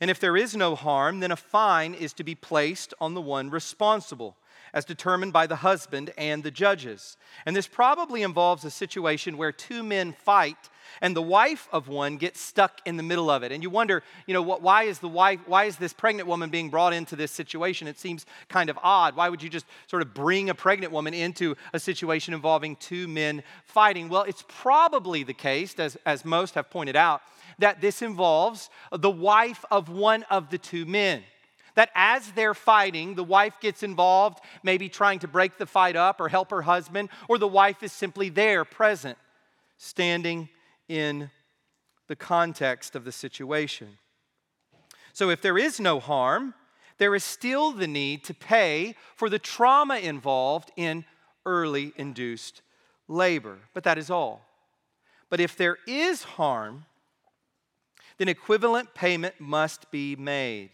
[0.00, 3.20] And if there is no harm, then a fine is to be placed on the
[3.20, 4.36] one responsible
[4.74, 7.16] as determined by the husband and the judges.
[7.46, 10.56] And this probably involves a situation where two men fight
[11.00, 13.52] and the wife of one gets stuck in the middle of it.
[13.52, 16.70] And you wonder, you know, why is the wife, why is this pregnant woman being
[16.70, 17.88] brought into this situation?
[17.88, 19.16] It seems kind of odd.
[19.16, 23.08] Why would you just sort of bring a pregnant woman into a situation involving two
[23.08, 24.08] men fighting?
[24.08, 27.22] Well, it's probably the case, as, as most have pointed out,
[27.58, 31.22] that this involves the wife of one of the two men.
[31.74, 36.20] That as they're fighting, the wife gets involved, maybe trying to break the fight up
[36.20, 39.18] or help her husband, or the wife is simply there, present,
[39.76, 40.48] standing
[40.88, 41.30] in
[42.06, 43.98] the context of the situation.
[45.12, 46.54] So if there is no harm,
[46.98, 51.04] there is still the need to pay for the trauma involved in
[51.44, 52.62] early induced
[53.08, 53.58] labor.
[53.72, 54.42] But that is all.
[55.28, 56.84] But if there is harm,
[58.18, 60.70] then equivalent payment must be made.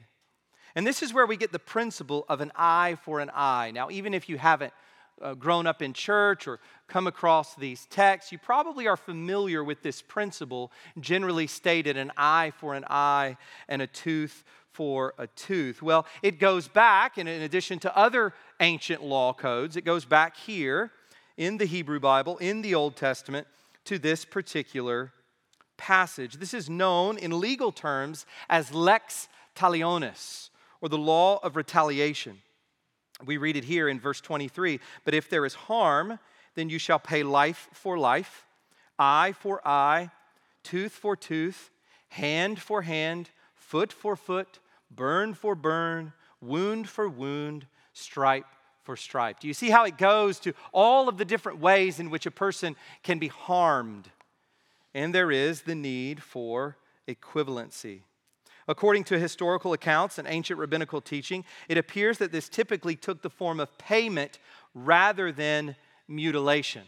[0.75, 3.71] And this is where we get the principle of an eye for an eye.
[3.73, 4.73] Now, even if you haven't
[5.21, 9.83] uh, grown up in church or come across these texts, you probably are familiar with
[9.83, 13.37] this principle, generally stated an eye for an eye
[13.69, 15.83] and a tooth for a tooth.
[15.83, 20.37] Well, it goes back, and in addition to other ancient law codes, it goes back
[20.37, 20.93] here
[21.37, 23.47] in the Hebrew Bible, in the Old Testament,
[23.87, 25.13] to this particular
[25.81, 26.35] passage.
[26.35, 30.51] This is known in legal terms as lex talionis,
[30.83, 32.43] or the law of retaliation.
[33.25, 36.19] We read it here in verse 23 But if there is harm,
[36.55, 38.45] then you shall pay life for life,
[38.99, 40.11] eye for eye,
[40.63, 41.71] tooth for tooth,
[42.11, 44.59] hand for hand, foot for foot,
[44.91, 46.13] burn for burn,
[46.43, 48.47] wound for wound, stripe
[48.83, 49.41] for stripe.
[49.41, 52.31] Do you see how it goes to all of the different ways in which a
[52.31, 54.11] person can be harmed?
[54.95, 56.77] And there is the need for
[57.09, 58.03] equivalency.
[58.69, 63.31] According to historical accounts and ancient rabbinical teaching, it appears that this typically took the
[63.31, 64.39] form of payment
[64.75, 65.77] rather than
[66.07, 66.83] mutilation.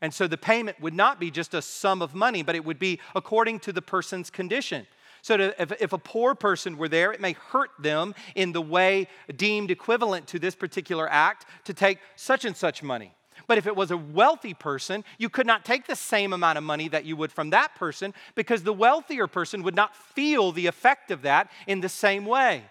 [0.00, 2.78] And so the payment would not be just a sum of money, but it would
[2.78, 4.86] be according to the person's condition.
[5.22, 8.62] So, to, if, if a poor person were there, it may hurt them in the
[8.62, 13.12] way deemed equivalent to this particular act to take such and such money.
[13.48, 16.64] But if it was a wealthy person, you could not take the same amount of
[16.64, 20.66] money that you would from that person because the wealthier person would not feel the
[20.66, 22.62] effect of that in the same way.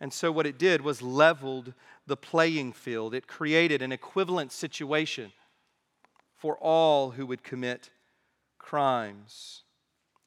[0.00, 1.74] And so, what it did was leveled
[2.08, 5.32] the playing field, it created an equivalent situation
[6.34, 7.90] for all who would commit
[8.58, 9.62] crimes.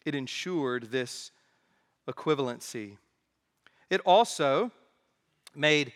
[0.05, 1.31] It ensured this
[2.07, 2.97] equivalency.
[3.89, 4.71] It also
[5.53, 5.91] made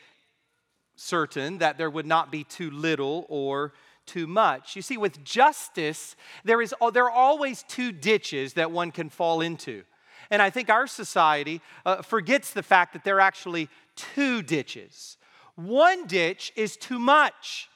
[1.00, 3.74] certain that there would not be too little or
[4.06, 4.76] too much.
[4.76, 9.42] You see, with justice, there, is, there are always two ditches that one can fall
[9.42, 9.84] into.
[10.30, 15.18] And I think our society uh, forgets the fact that there are actually two ditches.
[15.56, 17.70] One ditch is too much.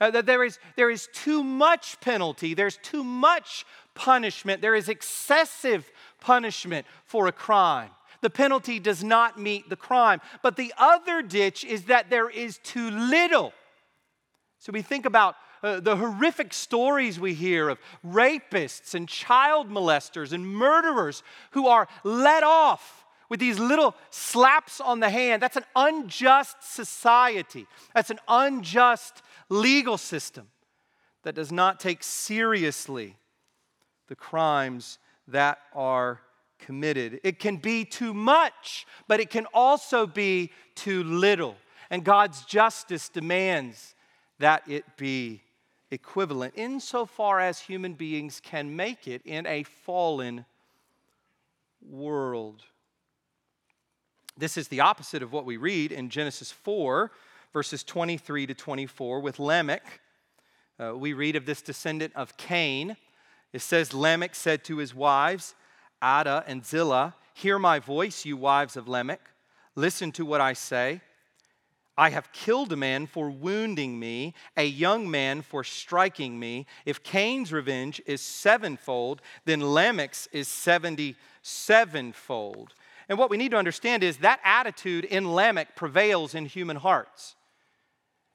[0.00, 4.88] Uh, that there is, there is too much penalty, there's too much punishment, there is
[4.88, 7.90] excessive punishment for a crime
[8.24, 10.20] the penalty does not meet the crime.
[10.42, 13.52] But the other ditch is that there is too little.
[14.58, 20.32] So we think about uh, the horrific stories we hear of rapists and child molesters
[20.32, 25.42] and murderers who are let off with these little slaps on the hand.
[25.42, 27.66] That's an unjust society.
[27.94, 30.48] That's an unjust legal system
[31.24, 33.16] that does not take seriously
[34.08, 36.20] the crimes that are
[36.64, 37.20] committed.
[37.22, 41.56] It can be too much, but it can also be too little.
[41.90, 43.94] And God's justice demands
[44.38, 45.42] that it be
[45.90, 50.44] equivalent insofar as human beings can make it in a fallen
[51.88, 52.62] world.
[54.36, 57.12] This is the opposite of what we read in Genesis 4,
[57.52, 60.00] verses 23 to 24, with Lamech.
[60.80, 62.96] Uh, we read of this descendant of Cain.
[63.52, 65.54] It says, Lamech said to his wives,
[66.02, 69.20] Adah and Zillah, Hear my voice, you wives of Lamech.
[69.74, 71.00] Listen to what I say.
[71.96, 76.66] I have killed a man for wounding me, a young man for striking me.
[76.86, 82.74] If Cain's revenge is sevenfold, then Lamech's is seventy sevenfold.
[83.08, 87.34] And what we need to understand is that attitude in Lamech prevails in human hearts.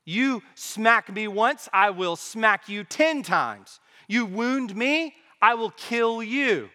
[0.05, 3.79] You smack me once, I will smack you ten times.
[4.07, 6.69] You wound me, I will kill you.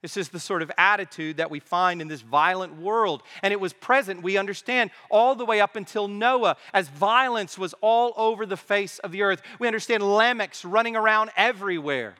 [0.00, 3.22] This is the sort of attitude that we find in this violent world.
[3.42, 7.74] And it was present, we understand, all the way up until Noah, as violence was
[7.80, 9.42] all over the face of the earth.
[9.58, 12.14] We understand Lamech's running around everywhere.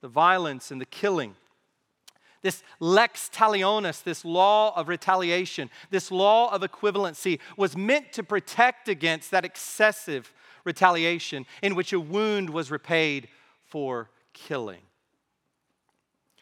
[0.00, 1.34] The violence and the killing.
[2.40, 8.88] This lex talionis, this law of retaliation, this law of equivalency, was meant to protect
[8.88, 10.32] against that excessive
[10.64, 13.28] retaliation in which a wound was repaid
[13.66, 14.80] for killing.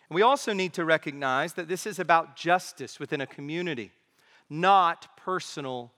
[0.09, 3.91] We also need to recognize that this is about justice within a community,
[4.49, 5.91] not personal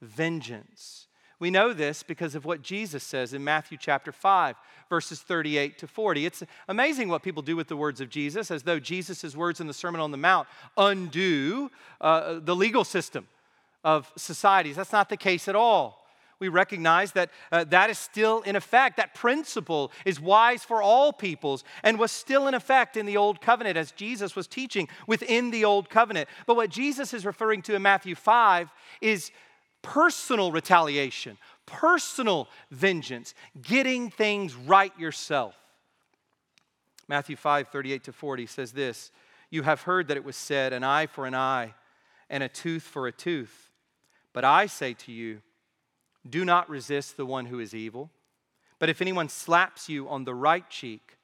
[0.00, 1.06] vengeance.
[1.38, 4.56] We know this because of what Jesus says in Matthew chapter 5,
[4.88, 6.26] verses 38 to 40.
[6.26, 9.66] It's amazing what people do with the words of Jesus, as though Jesus' words in
[9.66, 13.26] the Sermon on the Mount undo uh, the legal system
[13.84, 14.76] of societies.
[14.76, 16.01] That's not the case at all
[16.42, 18.96] we recognize that uh, that is still in effect.
[18.96, 23.40] That principle is wise for all peoples and was still in effect in the Old
[23.40, 26.28] Covenant as Jesus was teaching within the Old Covenant.
[26.48, 28.70] But what Jesus is referring to in Matthew 5
[29.00, 29.30] is
[29.82, 35.54] personal retaliation, personal vengeance, getting things right yourself.
[37.06, 39.12] Matthew 5 38 to 40 says this
[39.48, 41.74] You have heard that it was said, an eye for an eye
[42.28, 43.70] and a tooth for a tooth.
[44.32, 45.40] But I say to you,
[46.28, 48.10] do not resist the one who is evil.
[48.78, 51.16] But if anyone slaps you on the right cheek,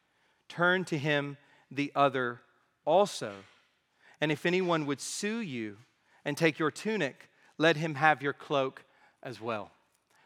[0.49, 1.37] turn to him
[1.71, 2.41] the other
[2.85, 3.33] also.
[4.21, 5.79] And if anyone would sue you
[6.25, 7.29] and take your tunic,
[7.59, 8.85] let him have your cloak
[9.23, 9.71] as well.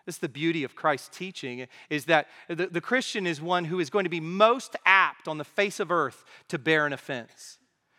[0.04, 3.78] This is the beauty of Christ's teaching is that the, the Christian is one who
[3.78, 7.58] is going to be most apt on the face of earth to bear an offense.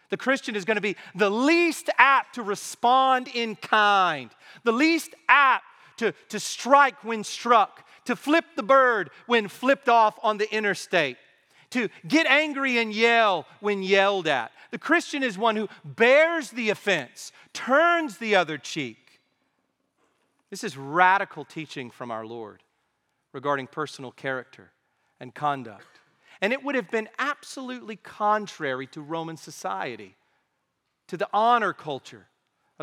[0.10, 4.32] The Christian is going to be the least apt to respond in kind,
[4.64, 5.64] the least apt
[5.98, 11.18] to, to strike when struck, to flip the bird when flipped off on the interstate,
[11.72, 14.52] to get angry and yell when yelled at.
[14.72, 19.22] The Christian is one who bears the offense, turns the other cheek.
[20.50, 22.62] This is radical teaching from our Lord
[23.32, 24.72] regarding personal character
[25.20, 26.00] and conduct.
[26.42, 30.16] And it would have been absolutely contrary to Roman society,
[31.08, 32.28] to the honor culture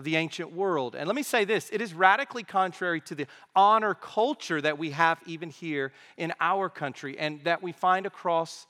[0.00, 0.94] of the ancient world.
[0.94, 4.92] And let me say this it is radically contrary to the honor culture that we
[4.92, 8.66] have even here in our country and that we find across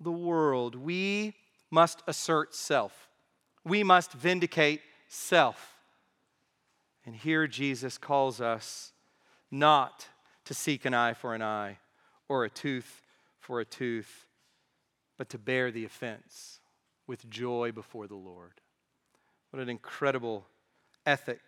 [0.00, 0.74] the world.
[0.74, 1.34] We
[1.70, 3.10] must assert self,
[3.64, 5.74] we must vindicate self.
[7.04, 8.92] And here Jesus calls us
[9.50, 10.06] not
[10.46, 11.78] to seek an eye for an eye
[12.28, 13.02] or a tooth
[13.40, 14.26] for a tooth,
[15.18, 16.60] but to bear the offense
[17.06, 18.60] with joy before the Lord.
[19.50, 20.46] What an incredible
[21.04, 21.40] ethic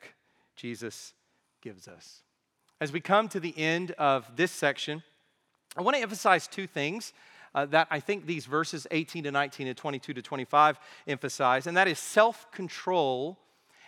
[0.57, 1.15] Jesus
[1.61, 2.23] gives us.
[2.81, 5.03] As we come to the end of this section,
[5.77, 7.13] I want to emphasize two things
[7.55, 11.77] uh, that I think these verses 18 to 19 and 22 to 25 emphasize, and
[11.77, 13.39] that is self control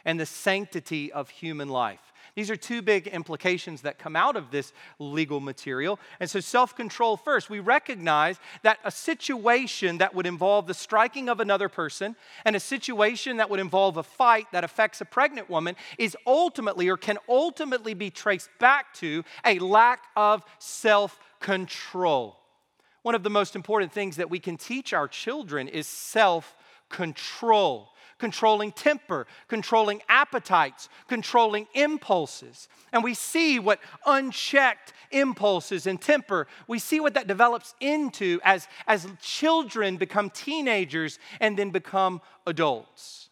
[0.05, 2.12] and the sanctity of human life.
[2.34, 6.00] These are two big implications that come out of this legal material.
[6.18, 7.48] And so, self control first.
[7.48, 12.61] We recognize that a situation that would involve the striking of another person and a
[12.61, 17.18] situation that would involve a fight that affects a pregnant woman is ultimately or can
[17.28, 22.40] ultimately be traced back to a lack of self control.
[23.02, 26.57] One of the most important things that we can teach our children is self
[26.88, 32.68] control controlling temper, controlling appetites, controlling impulses.
[32.92, 38.68] And we see what unchecked impulses and temper, we see what that develops into as,
[38.86, 43.30] as children become teenagers and then become adults.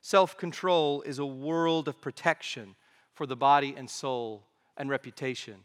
[0.00, 2.74] Self control is a world of protection
[3.14, 4.44] for the body and soul
[4.76, 5.56] and reputation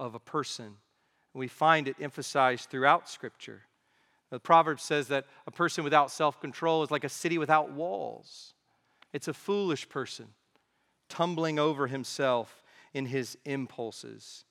[0.00, 0.76] of a person.
[1.34, 3.62] We find it emphasized throughout Scripture.
[4.30, 8.54] The proverb says that a person without self control is like a city without walls.
[9.12, 10.26] It's a foolish person
[11.08, 12.62] tumbling over himself
[12.92, 14.44] in his impulses.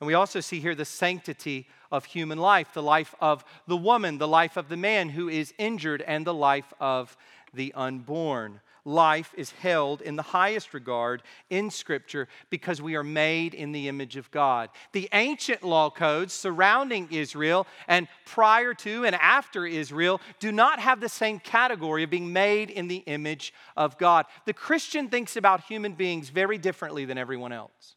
[0.00, 4.18] And we also see here the sanctity of human life, the life of the woman,
[4.18, 7.16] the life of the man who is injured, and the life of
[7.54, 13.52] the unborn life is held in the highest regard in Scripture because we are made
[13.52, 14.70] in the image of God.
[14.92, 21.00] The ancient law codes surrounding Israel and prior to and after Israel do not have
[21.00, 24.26] the same category of being made in the image of God.
[24.44, 27.96] The Christian thinks about human beings very differently than everyone else.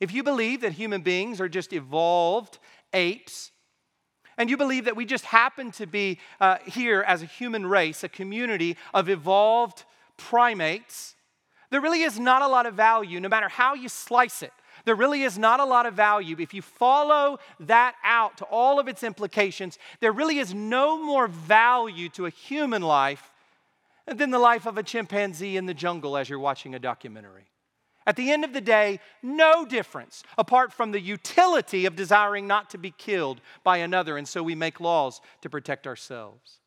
[0.00, 2.58] If you believe that human beings are just evolved
[2.92, 3.50] apes,
[4.36, 8.02] and you believe that we just happen to be uh, here as a human race,
[8.02, 9.84] a community of evolved
[10.16, 11.14] primates,
[11.70, 14.52] there really is not a lot of value, no matter how you slice it.
[14.84, 16.36] There really is not a lot of value.
[16.38, 21.26] If you follow that out to all of its implications, there really is no more
[21.26, 23.32] value to a human life
[24.06, 27.46] than the life of a chimpanzee in the jungle as you're watching a documentary.
[28.06, 32.68] At the end of the day, no difference apart from the utility of desiring not
[32.70, 36.58] to be killed by another, and so we make laws to protect ourselves.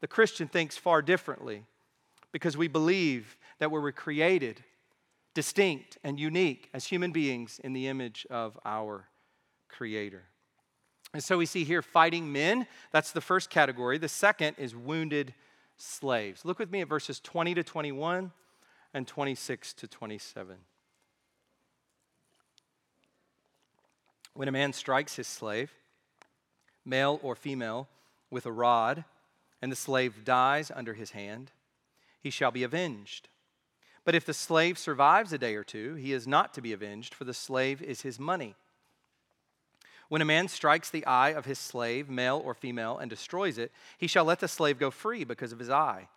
[0.00, 1.64] The Christian thinks far differently
[2.32, 4.62] because we believe that we were created
[5.34, 9.08] distinct and unique as human beings in the image of our
[9.68, 10.24] Creator.
[11.14, 12.66] And so we see here fighting men.
[12.90, 13.98] That's the first category.
[13.98, 15.34] The second is wounded
[15.76, 16.44] slaves.
[16.44, 18.32] Look with me at verses 20 to 21
[18.92, 20.56] and 26 to 27.
[24.34, 25.72] When a man strikes his slave,
[26.84, 27.88] male or female,
[28.30, 29.04] with a rod,
[29.62, 31.52] and the slave dies under his hand,
[32.28, 33.26] he shall be avenged.
[34.04, 37.14] But if the slave survives a day or two, he is not to be avenged,
[37.14, 38.54] for the slave is his money.
[40.10, 43.72] When a man strikes the eye of his slave, male or female, and destroys it,
[43.96, 46.08] he shall let the slave go free because of his eye.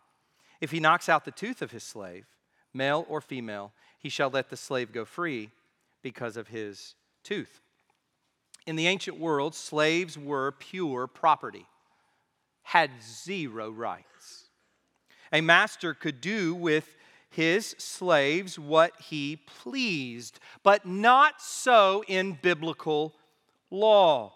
[0.59, 2.25] If he knocks out the tooth of his slave,
[2.73, 5.51] male or female, he shall let the slave go free
[6.01, 7.61] because of his tooth.
[8.67, 11.67] In the ancient world, slaves were pure property,
[12.63, 14.40] had zero rights.
[15.31, 16.95] A master could do with
[17.29, 23.13] his slaves what he pleased, but not so in biblical
[23.69, 24.33] law.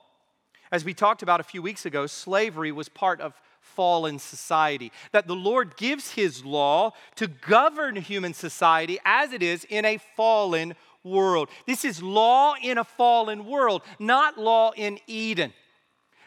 [0.72, 4.91] As we talked about a few weeks ago, slavery was part of fallen society.
[5.12, 9.98] That the Lord gives his law to govern human society as it is in a
[10.16, 11.50] fallen world.
[11.68, 15.54] This is law in a fallen world, not law in Eden.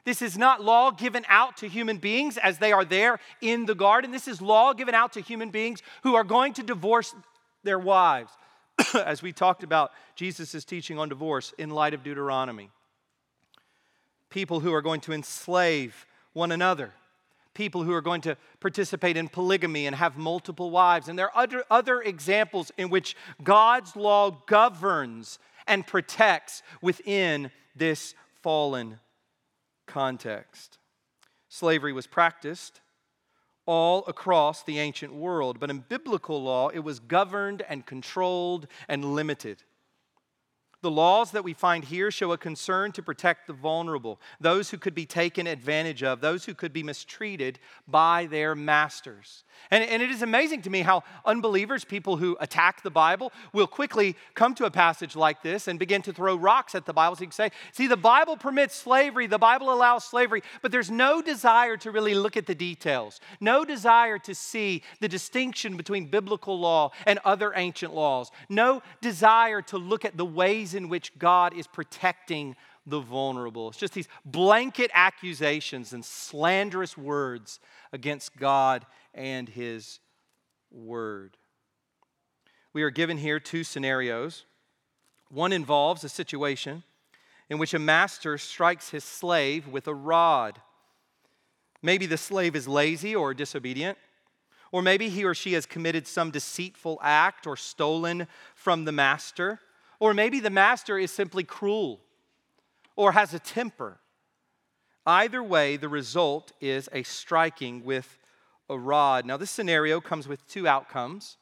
[0.04, 3.74] This is not law given out to human beings as they are there in the
[3.74, 4.10] garden.
[4.10, 7.14] This is law given out to human beings who are going to divorce
[7.64, 8.32] their wives,
[8.94, 12.70] as we talked about Jesus' teaching on divorce in light of Deuteronomy.
[14.30, 16.92] People who are going to enslave one another
[17.58, 21.08] people who are going to participate in polygamy and have multiple wives.
[21.08, 28.14] And there are other, other examples in which God's law governs and protects within this
[28.42, 29.00] fallen
[29.88, 30.78] context.
[31.48, 32.80] Slavery was practiced
[33.66, 39.14] all across the ancient world, but in biblical law, it was governed and controlled and
[39.14, 39.62] limited.
[40.80, 44.78] The laws that we find here show a concern to protect the vulnerable, those who
[44.78, 47.58] could be taken advantage of, those who could be mistreated
[47.88, 49.42] by their masters.
[49.72, 53.66] And, and it is amazing to me how unbelievers, people who attack the Bible, will
[53.66, 57.16] quickly come to a passage like this and begin to throw rocks at the Bible.
[57.16, 60.92] So you can say, see, the Bible permits slavery, the Bible allows slavery, but there's
[60.92, 66.06] no desire to really look at the details, no desire to see the distinction between
[66.06, 70.88] biblical law and other ancient laws, no desire to look at the ways ways in
[70.88, 72.56] which God is protecting
[72.86, 73.68] the vulnerable.
[73.68, 77.60] It's just these blanket accusations and slanderous words
[77.92, 80.00] against God and His
[80.70, 81.36] Word.
[82.72, 84.44] We are given here two scenarios.
[85.30, 86.82] One involves a situation
[87.50, 90.60] in which a master strikes his slave with a rod.
[91.82, 93.96] Maybe the slave is lazy or disobedient,
[94.70, 99.60] or maybe he or she has committed some deceitful act or stolen from the master.
[100.00, 102.00] Or maybe the master is simply cruel
[102.94, 103.98] or has a temper.
[105.06, 108.18] Either way, the result is a striking with
[108.68, 109.24] a rod.
[109.24, 111.38] Now, this scenario comes with two outcomes,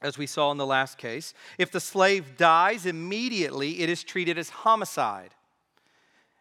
[0.00, 1.34] as we saw in the last case.
[1.58, 5.34] If the slave dies immediately, it is treated as homicide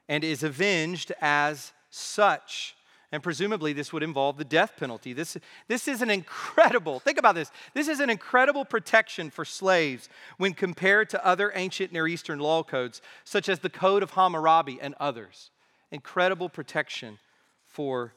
[0.07, 2.76] and is avenged as such.
[3.11, 5.13] And presumably, this would involve the death penalty.
[5.13, 5.37] This,
[5.69, 7.51] this is an incredible, think about this.
[7.73, 12.63] This is an incredible protection for slaves when compared to other ancient Near Eastern law
[12.63, 15.51] codes, such as the Code of Hammurabi and others.
[15.89, 17.17] Incredible protection
[17.65, 18.13] for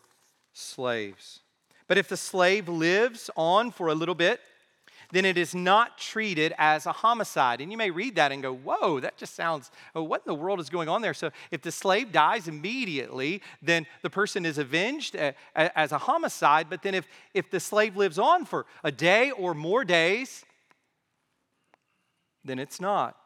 [0.53, 1.41] slaves.
[1.87, 4.41] But if the slave lives on for a little bit,
[5.13, 7.61] then it is not treated as a homicide.
[7.61, 10.35] And you may read that and go, whoa, that just sounds, oh, what in the
[10.35, 11.15] world is going on there?
[11.15, 16.69] So if the slave dies immediately, then the person is avenged eh, as a homicide.
[16.71, 20.45] But then if, if the slave lives on for a day or more days,
[22.45, 23.17] then it's not.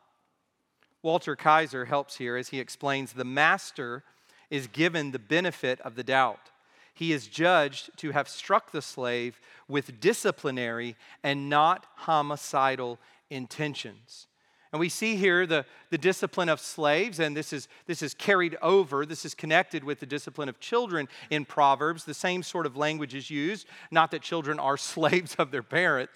[1.03, 4.05] Walter Kaiser helps here as he explains the master
[4.51, 6.51] is given the benefit of the doubt
[6.95, 12.99] he is judged to have struck the slave with disciplinary and not homicidal
[13.31, 14.27] intentions.
[14.73, 18.57] And we see here the, the discipline of slaves, and this is, this is carried
[18.61, 19.07] over.
[19.07, 22.05] This is connected with the discipline of children in Proverbs.
[22.05, 23.69] The same sort of language is used.
[23.93, 26.11] Not that children are slaves of their parent,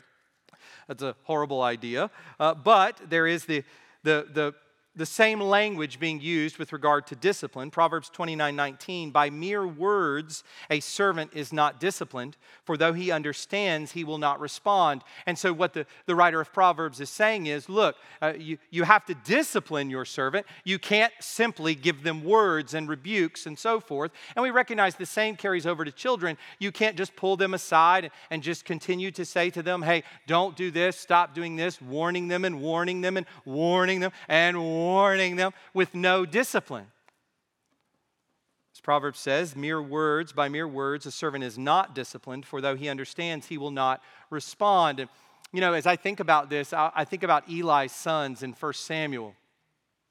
[0.88, 2.10] that's a horrible idea.
[2.40, 3.62] Uh, but there is the,
[4.02, 4.54] the, the
[4.98, 7.70] the same language being used with regard to discipline.
[7.70, 13.92] Proverbs 29 19, by mere words a servant is not disciplined, for though he understands,
[13.92, 15.02] he will not respond.
[15.24, 18.82] And so, what the, the writer of Proverbs is saying is look, uh, you, you
[18.82, 20.46] have to discipline your servant.
[20.64, 24.10] You can't simply give them words and rebukes and so forth.
[24.34, 26.36] And we recognize the same carries over to children.
[26.58, 30.56] You can't just pull them aside and just continue to say to them, hey, don't
[30.56, 34.87] do this, stop doing this, warning them and warning them and warning them and warning
[34.88, 36.86] warning them with no discipline.
[38.74, 42.76] As Proverbs says, mere words, by mere words, a servant is not disciplined, for though
[42.76, 45.00] he understands, he will not respond.
[45.00, 45.10] And,
[45.52, 49.34] you know, as I think about this, I think about Eli's sons in 1 Samuel.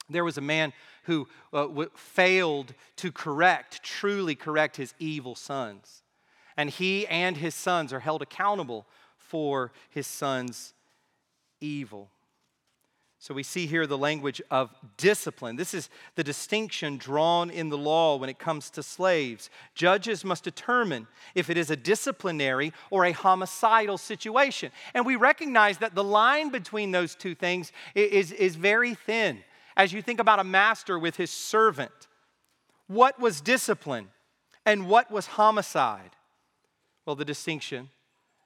[0.10, 0.74] There was a man
[1.04, 6.04] who uh, w- failed to correct, truly correct his evil sons.
[6.58, 8.86] And he and his sons are held accountable
[9.18, 10.74] for his son's
[11.62, 12.10] evil.
[13.20, 15.56] So we see here the language of discipline.
[15.56, 19.50] This is the distinction drawn in the law when it comes to slaves.
[19.74, 24.72] Judges must determine if it is a disciplinary or a homicidal situation.
[24.94, 29.44] And we recognize that the line between those two things is, is very thin.
[29.76, 31.92] As you think about a master with his servant,
[32.86, 34.10] what was discipline
[34.64, 36.12] and what was homicide?
[37.06, 37.90] Well, the distinction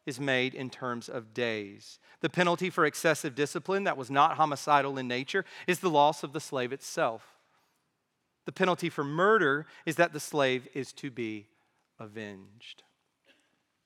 [0.06, 2.00] is made in terms of days.
[2.22, 6.34] The penalty for excessive discipline that was not homicidal in nature is the loss of
[6.34, 7.38] the slave itself.
[8.46, 11.48] The penalty for murder is that the slave is to be
[12.00, 12.84] avenged.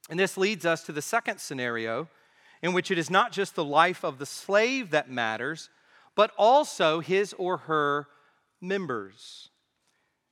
[0.09, 2.07] And this leads us to the second scenario,
[2.61, 5.70] in which it is not just the life of the slave that matters,
[6.16, 8.07] but also his or her
[8.61, 9.49] members.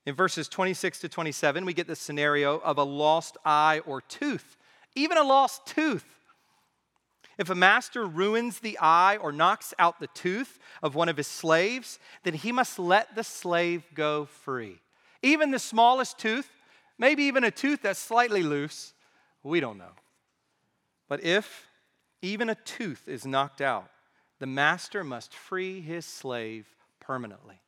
[0.05, 4.57] In verses 26 to 27, we get the scenario of a lost eye or tooth
[4.95, 6.05] even a lost tooth.
[7.37, 11.27] If a master ruins the eye or knocks out the tooth of one of his
[11.27, 14.79] slaves, then he must let the slave go free.
[15.23, 16.49] Even the smallest tooth,
[16.97, 18.93] maybe even a tooth that's slightly loose,
[19.41, 19.93] we don't know.
[21.09, 21.67] But if
[22.21, 23.89] even a tooth is knocked out,
[24.39, 26.67] the master must free his slave
[26.99, 27.61] permanently.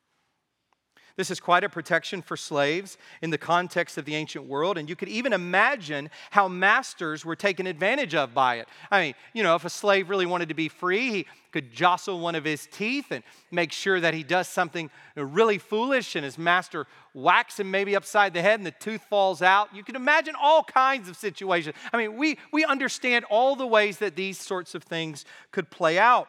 [1.18, 4.90] This is quite a protection for slaves in the context of the ancient world, and
[4.90, 8.68] you could even imagine how masters were taken advantage of by it.
[8.92, 12.20] I mean, you know, if a slave really wanted to be free, he could jostle
[12.20, 16.38] one of his teeth and make sure that he does something really foolish, and his
[16.38, 19.74] master whacks him maybe upside the head and the tooth falls out.
[19.74, 21.76] You can imagine all kinds of situations.
[21.94, 25.98] I mean, we, we understand all the ways that these sorts of things could play
[25.98, 26.28] out.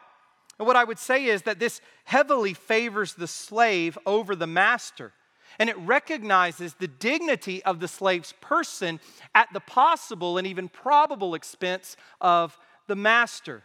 [0.59, 5.13] And what I would say is that this heavily favors the slave over the master.
[5.59, 8.99] And it recognizes the dignity of the slave's person
[9.33, 13.63] at the possible and even probable expense of the master.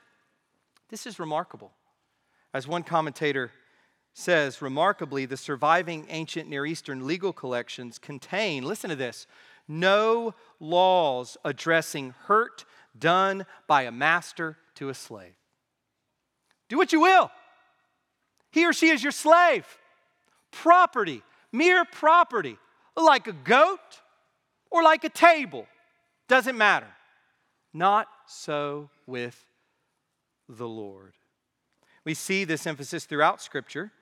[0.91, 1.73] This is remarkable.
[2.55, 3.51] As one commentator
[4.15, 9.27] says, remarkably, the surviving ancient Near Eastern legal collections contain, listen to this,
[9.67, 12.65] no laws addressing hurt
[12.99, 15.35] done by a master to a slave.
[16.73, 17.31] Do what you will.
[18.51, 19.67] He or she is your slave,
[20.51, 22.57] property, mere property,
[22.97, 24.01] like a goat
[24.71, 25.67] or like a table.
[26.29, 26.87] Doesn't matter.
[27.75, 29.45] Not so with
[30.49, 31.13] the Lord.
[32.07, 33.93] We see this emphasis throughout Scripture.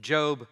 [0.00, 0.48] Job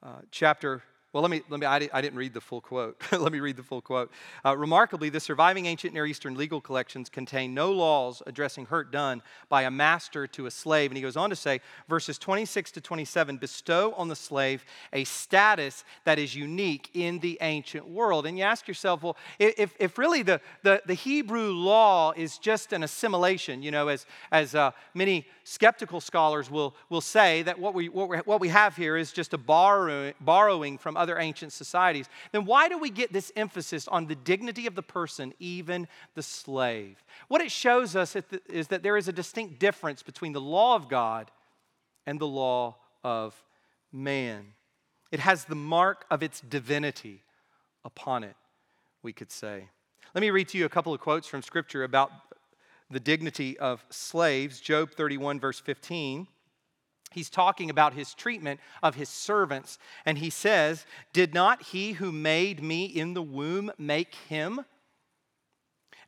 [0.00, 0.84] uh, chapter
[1.16, 3.00] well, let me, let me I, didn't read the full quote.
[3.10, 4.12] let me read the full quote.
[4.44, 9.22] Uh, Remarkably, the surviving ancient Near Eastern legal collections contain no laws addressing hurt done
[9.48, 10.90] by a master to a slave.
[10.90, 15.04] And he goes on to say, verses 26 to 27 bestow on the slave a
[15.04, 18.26] status that is unique in the ancient world.
[18.26, 22.74] And you ask yourself, well, if, if really the, the, the Hebrew law is just
[22.74, 27.72] an assimilation, you know, as, as uh, many skeptical scholars will, will say that what
[27.72, 31.52] we, what, we, what we have here is just a borrowing, borrowing from other ancient
[31.52, 35.86] societies, then why do we get this emphasis on the dignity of the person, even
[36.14, 37.02] the slave?
[37.28, 38.16] What it shows us
[38.48, 41.30] is that there is a distinct difference between the law of God
[42.06, 43.40] and the law of
[43.92, 44.54] man.
[45.12, 47.22] It has the mark of its divinity
[47.84, 48.36] upon it,
[49.02, 49.68] we could say.
[50.14, 52.10] Let me read to you a couple of quotes from Scripture about
[52.90, 54.60] the dignity of slaves.
[54.60, 56.26] Job 31, verse 15.
[57.12, 62.12] He's talking about his treatment of his servants, and he says, Did not he who
[62.12, 64.64] made me in the womb make him?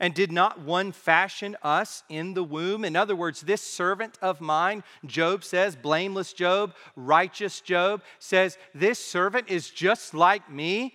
[0.01, 2.85] And did not one fashion us in the womb?
[2.85, 9.05] In other words, this servant of mine, Job says, blameless Job, righteous Job, says, This
[9.05, 10.95] servant is just like me,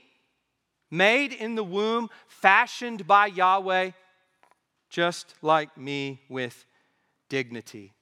[0.89, 3.91] made in the womb, fashioned by Yahweh
[4.93, 6.65] just like me with
[7.27, 7.93] dignity.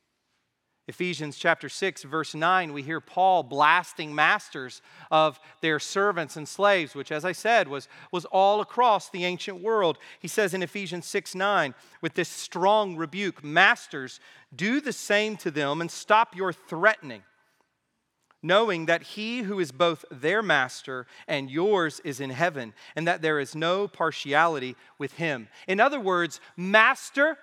[0.92, 6.96] Ephesians chapter 6, verse 9, we hear Paul blasting masters of their servants and slaves,
[6.96, 9.98] which, as I said, was, was all across the ancient world.
[10.20, 14.20] He says in Ephesians 6 9, with this strong rebuke, Masters,
[14.54, 17.24] do the same to them and stop your threatening
[18.44, 23.22] knowing that he who is both their master and yours is in heaven, and that
[23.22, 25.48] there is no partiality with him.
[25.68, 27.38] In other words, master,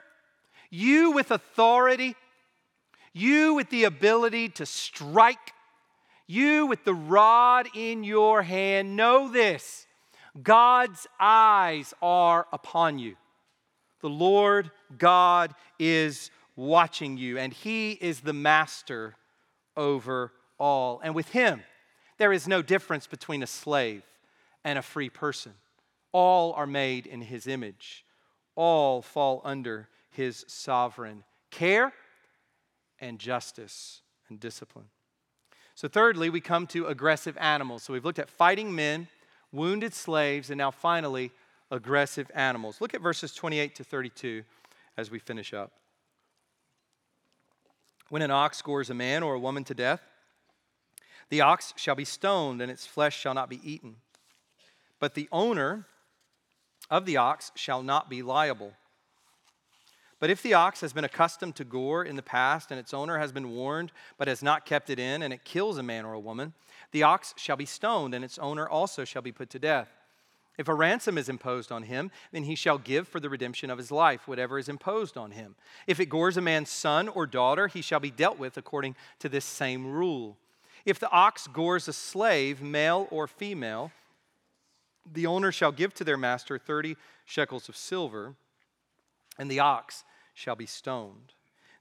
[0.71, 2.17] you with authority,
[3.19, 5.53] you with the ability to strike,
[6.27, 9.87] you with the rod in your hand, know this
[10.43, 13.16] God's eyes are upon you.
[14.01, 19.16] The Lord God is watching you, and he is the master
[19.77, 21.01] over all.
[21.03, 21.62] And with him,
[22.19, 24.03] there is no difference between a slave
[24.64, 25.55] and a free person.
[26.12, 28.05] All are made in his image,
[28.55, 31.93] all fall under his sovereign care
[33.01, 34.87] and justice and discipline.
[35.75, 37.85] So, thirdly, we come to aggressive animals.
[37.85, 39.09] So, we've looked at fighting men,
[39.53, 41.31] wounded slaves, and now finally,
[41.71, 42.81] aggressive animals.
[42.81, 44.43] Look at verses 28 to 32
[44.97, 45.73] as we finish up.
[48.09, 50.01] When an ox gores a man or a woman to death,
[51.29, 53.97] the ox shall be stoned, and its flesh shall not be eaten.
[54.99, 55.87] But the owner
[56.91, 58.73] of the ox shall not be liable.
[60.21, 63.19] But if the ox has been accustomed to gore in the past, and its owner
[63.19, 66.12] has been warned, but has not kept it in, and it kills a man or
[66.12, 66.55] a woman,
[66.91, 69.89] the ox shall be stoned, and its owner also shall be put to death.
[70.59, 73.79] If a ransom is imposed on him, then he shall give for the redemption of
[73.79, 75.55] his life whatever is imposed on him.
[75.87, 79.29] If it gores a man's son or daughter, he shall be dealt with according to
[79.29, 80.37] this same rule.
[80.85, 83.93] If the ox gores a slave, male or female,
[85.11, 88.35] the owner shall give to their master 30 shekels of silver,
[89.39, 91.32] and the ox shall be stoned.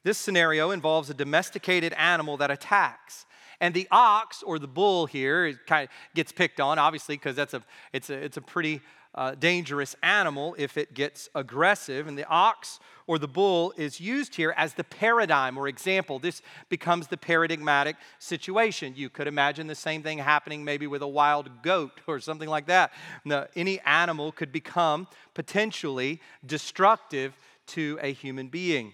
[0.04, 3.26] This scenario involves a domesticated animal that attacks.
[3.60, 7.54] And the ox or the bull here kind of gets picked on, obviously, because that's
[7.54, 8.82] a it's a it's a pretty
[9.18, 12.08] uh, dangerous animal if it gets aggressive.
[12.08, 16.20] And the ox or the bull is used here as the paradigm or example.
[16.20, 18.94] This becomes the paradigmatic situation.
[18.96, 22.68] You could imagine the same thing happening maybe with a wild goat or something like
[22.68, 22.94] that.
[23.26, 27.36] Now, any animal could become potentially destructive
[27.68, 28.94] to a human being.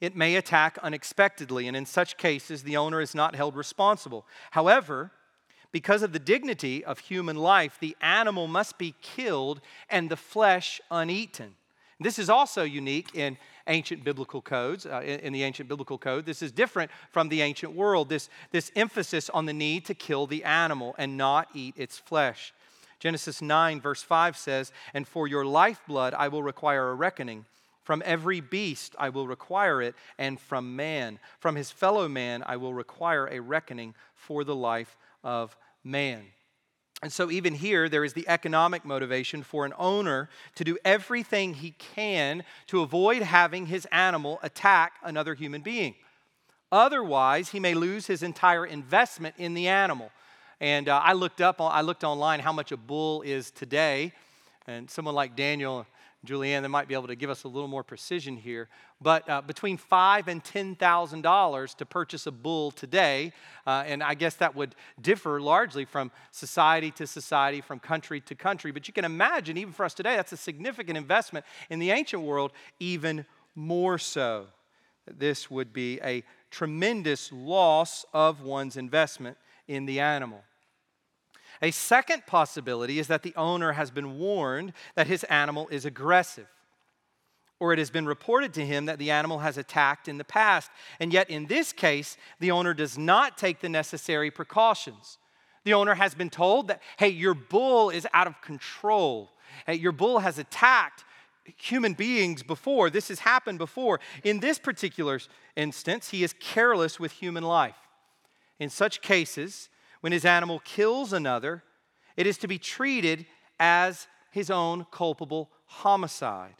[0.00, 4.26] It may attack unexpectedly, and in such cases, the owner is not held responsible.
[4.52, 5.12] However,
[5.72, 10.80] because of the dignity of human life, the animal must be killed and the flesh
[10.90, 11.54] uneaten.
[12.00, 16.24] This is also unique in ancient biblical codes, uh, in, in, the ancient biblical code.
[16.24, 20.26] This is different from the ancient world, this, this emphasis on the need to kill
[20.26, 22.54] the animal and not eat its flesh.
[22.98, 27.44] Genesis 9, verse 5 says, And for your lifeblood I will require a reckoning.
[27.82, 32.56] From every beast I will require it, and from man, from his fellow man, I
[32.56, 36.24] will require a reckoning for the life of man.
[37.02, 41.54] And so, even here, there is the economic motivation for an owner to do everything
[41.54, 45.94] he can to avoid having his animal attack another human being.
[46.70, 50.10] Otherwise, he may lose his entire investment in the animal.
[50.60, 54.12] And uh, I looked up, I looked online how much a bull is today,
[54.66, 55.86] and someone like Daniel
[56.26, 58.68] Julianne, they might be able to give us a little more precision here.
[59.00, 63.32] But uh, between five and ten thousand dollars to purchase a bull today,
[63.66, 68.34] uh, and I guess that would differ largely from society to society, from country to
[68.34, 68.70] country.
[68.70, 71.46] But you can imagine, even for us today, that's a significant investment.
[71.70, 74.46] In the ancient world, even more so.
[75.06, 80.42] This would be a tremendous loss of one's investment in the animal.
[81.62, 86.48] A second possibility is that the owner has been warned that his animal is aggressive,
[87.58, 90.70] or it has been reported to him that the animal has attacked in the past.
[90.98, 95.18] And yet, in this case, the owner does not take the necessary precautions.
[95.64, 99.30] The owner has been told that, hey, your bull is out of control.
[99.66, 101.04] Hey, your bull has attacked
[101.58, 102.88] human beings before.
[102.88, 104.00] This has happened before.
[104.24, 105.20] In this particular
[105.56, 107.76] instance, he is careless with human life.
[108.58, 109.68] In such cases,
[110.00, 111.62] when his animal kills another,
[112.16, 113.26] it is to be treated
[113.58, 116.54] as his own culpable homicide.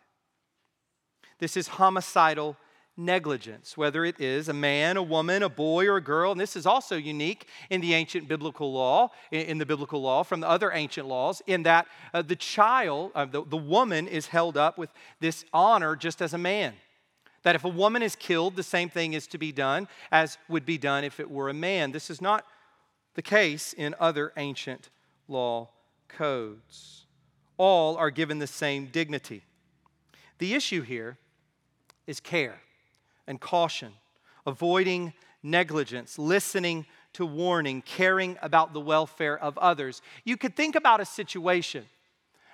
[1.38, 2.56] This is homicidal
[2.96, 6.32] negligence, whether it is a man, a woman, a boy, or a girl.
[6.32, 10.40] And this is also unique in the ancient biblical law, in the biblical law from
[10.40, 14.56] the other ancient laws, in that uh, the child, uh, the, the woman, is held
[14.56, 16.74] up with this honor just as a man.
[17.42, 20.66] That if a woman is killed, the same thing is to be done as would
[20.66, 21.92] be done if it were a man.
[21.92, 22.44] This is not
[23.14, 24.90] the case in other ancient
[25.28, 25.70] law
[26.08, 27.06] codes.
[27.56, 29.42] All are given the same dignity.
[30.38, 31.18] The issue here
[32.06, 32.60] is care
[33.26, 33.92] and caution,
[34.46, 40.00] avoiding negligence, listening to warning, caring about the welfare of others.
[40.24, 41.84] You could think about a situation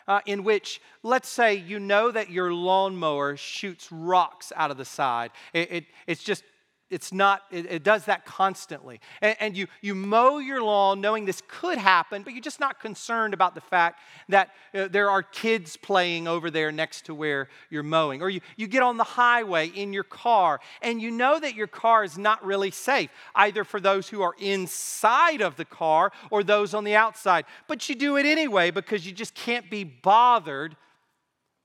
[0.09, 4.85] uh, in which, let's say, you know that your lawnmower shoots rocks out of the
[4.85, 5.31] side.
[5.53, 6.45] It, it, it's just
[6.91, 9.01] it's not it, it, does that constantly.
[9.21, 12.81] And, and, you you mow your lawn knowing this could happen but you're just not
[12.81, 17.49] concerned about the fact that uh, there are kids playing over there next to where
[17.71, 18.23] you're mowing.
[18.23, 21.67] Or you, you get on the highway in your car and you know that your
[21.67, 26.45] car is not really safe either for those who are inside of the car or
[26.45, 27.47] those on the outside.
[27.67, 30.77] But you do it anyway because you just can't be bothered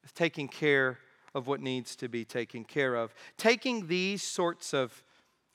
[0.01, 0.97] with taking care
[1.33, 3.13] of what needs to be taken care of.
[3.37, 5.03] Taking these sorts of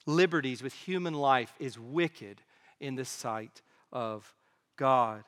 [0.06, 2.40] liberties with human life is wicked
[2.80, 4.34] in the sight of
[4.76, 5.24] God.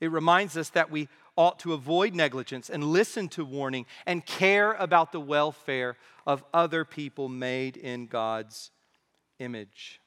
[0.00, 4.72] It reminds us that we ought to avoid negligence and listen to warning and care
[4.72, 8.70] about the welfare of other people made in God's
[9.38, 10.00] image.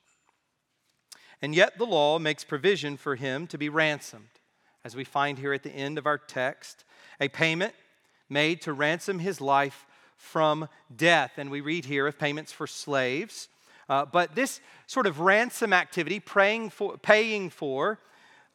[1.41, 4.39] And yet, the law makes provision for him to be ransomed,
[4.85, 6.85] as we find here at the end of our text,
[7.19, 7.73] a payment
[8.29, 11.33] made to ransom his life from death.
[11.37, 13.49] And we read here of payments for slaves.
[13.89, 17.99] Uh, but this sort of ransom activity, praying for, paying for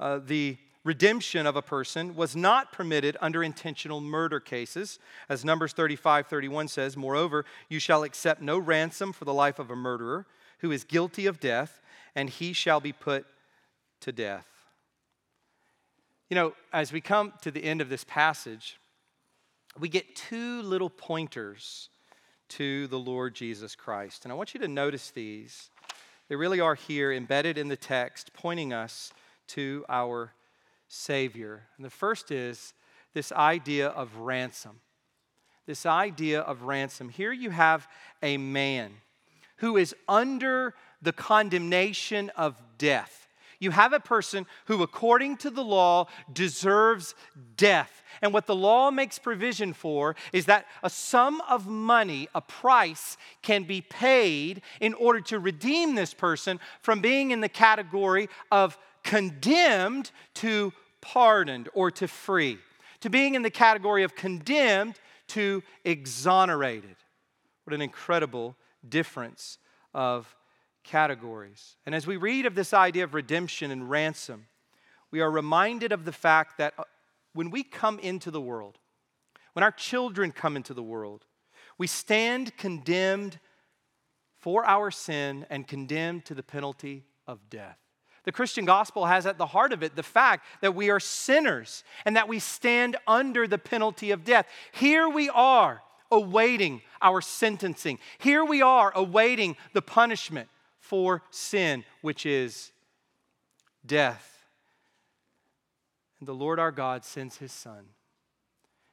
[0.01, 4.99] uh, the redemption of a person was not permitted under intentional murder cases.
[5.29, 9.71] As Numbers 35 31 says, Moreover, you shall accept no ransom for the life of
[9.71, 10.27] a murderer
[10.61, 11.81] who is guilty of death,
[12.15, 13.27] and he shall be put
[14.01, 14.47] to death.
[16.31, 18.79] You know, as we come to the end of this passage,
[19.79, 21.89] we get two little pointers
[22.51, 24.25] to the Lord Jesus Christ.
[24.25, 25.71] And I want you to notice these.
[26.29, 29.13] They really are here embedded in the text, pointing us
[29.49, 30.33] to our
[30.89, 31.63] Savior.
[31.77, 32.75] And the first is
[33.15, 34.81] this idea of ransom.
[35.67, 37.09] This idea of ransom.
[37.11, 37.87] Here you have
[38.23, 38.93] a man
[39.57, 43.28] who is under the condemnation of death.
[43.61, 47.15] You have a person who, according to the law, deserves
[47.57, 48.03] death.
[48.23, 53.17] And what the law makes provision for is that a sum of money, a price,
[53.43, 58.79] can be paid in order to redeem this person from being in the category of
[59.03, 62.59] condemned to pardoned or to free,
[63.01, 64.99] to being in the category of condemned
[65.29, 66.97] to exonerated.
[67.65, 68.57] What an incredible
[68.89, 69.59] difference
[69.95, 70.35] of
[70.89, 71.77] categories.
[71.85, 74.47] And as we read of this idea of redemption and ransom,
[75.11, 76.85] we are reminded of the fact that uh,
[77.35, 78.79] when we come into the world,
[79.53, 81.25] when our children come into the world,
[81.77, 83.39] we stand condemned
[84.39, 87.79] for our sin and condemned to the penalty of death.
[88.25, 91.85] The Christian gospel has at the heart of it the fact that we are sinners
[92.05, 94.47] and that we stand under the penalty of death.
[94.73, 97.99] Here we are awaiting our sentencing.
[98.19, 100.49] Here we are awaiting the punishment
[100.89, 102.73] for sin, which is
[103.85, 104.47] death.
[106.19, 107.85] And the Lord our God sends his Son.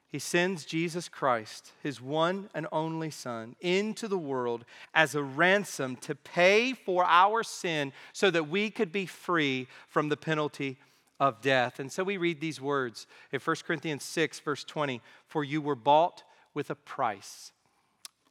[0.08, 5.96] He sends Jesus Christ, his one and only Son, into the world as a ransom
[5.98, 10.78] to pay for our sin so that we could be free from the penalty
[11.18, 11.80] of death.
[11.80, 15.76] And so we read these words in 1 Corinthians 6, verse 20 For you were
[15.76, 16.24] bought
[16.54, 17.54] with a price.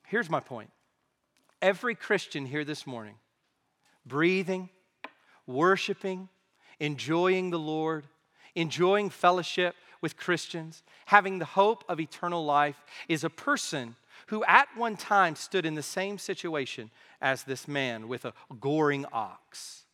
[0.07, 0.71] Here's my point
[1.63, 3.15] every Christian here this morning
[4.07, 4.69] breathing,
[5.47, 6.29] worshiping,
[6.81, 8.05] enjoying the Lord,
[8.55, 12.77] enjoying fellowship with Christians, having the hope of eternal life,
[13.09, 13.97] is a person
[14.29, 16.91] who at one time stood in the same situation
[17.21, 19.85] as this man with a goring ox,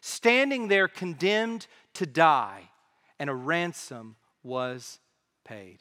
[0.00, 2.70] standing there condemned to die,
[3.18, 4.98] and a ransom was
[5.44, 5.78] paid.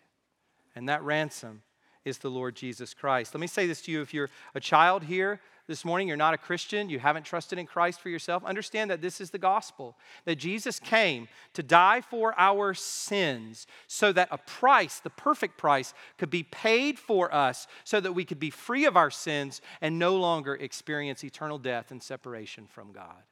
[0.76, 1.64] And that ransom
[2.05, 3.34] is the Lord Jesus Christ.
[3.34, 6.34] Let me say this to you if you're a child here this morning, you're not
[6.34, 9.97] a Christian, you haven't trusted in Christ for yourself, understand that this is the gospel.
[10.26, 15.93] That Jesus came to die for our sins so that a price, the perfect price,
[16.18, 19.97] could be paid for us so that we could be free of our sins and
[19.97, 23.24] no longer experience eternal death and separation from God.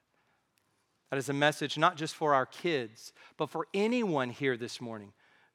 [1.10, 5.12] That is a message not just for our kids, but for anyone here this morning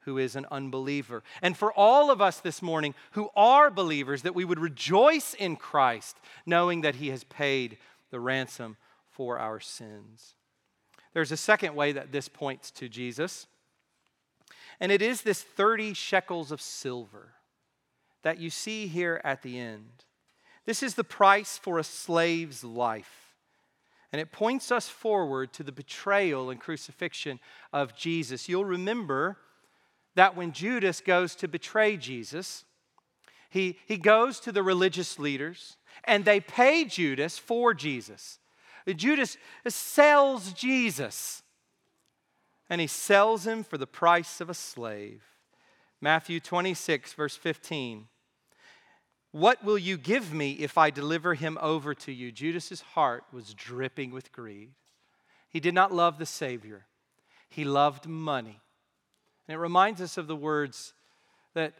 [0.07, 1.21] who is an unbeliever.
[1.41, 5.57] And for all of us this morning who are believers, that we would rejoice in
[5.57, 7.77] Christ, knowing that He has paid
[8.09, 8.77] the ransom
[9.11, 10.33] for our sins.
[11.13, 13.47] There's a second way that this points to Jesus,
[14.79, 17.33] and it is this 30 shekels of silver
[18.21, 20.05] that you see here at the end.
[20.65, 23.33] This is the price for a slave's life.
[24.13, 27.41] And it points us forward to the betrayal and crucifixion
[27.73, 28.47] of Jesus.
[28.47, 29.37] You'll remember
[30.17, 32.65] that when Judas goes to betray Jesus,
[33.51, 38.39] he, he goes to the religious leaders and they pay Judas for Jesus.
[38.95, 39.37] Judas
[39.67, 41.43] sells Jesus
[42.67, 45.21] and he sells him for the price of a slave.
[46.01, 48.07] Matthew 26, verse 15.
[49.31, 52.31] What will you give me if I deliver him over to you?
[52.31, 54.71] Judas's heart was dripping with greed.
[55.47, 56.87] He did not love the Savior,
[57.49, 58.61] he loved money.
[59.47, 60.93] And it reminds us of the words
[61.53, 61.73] that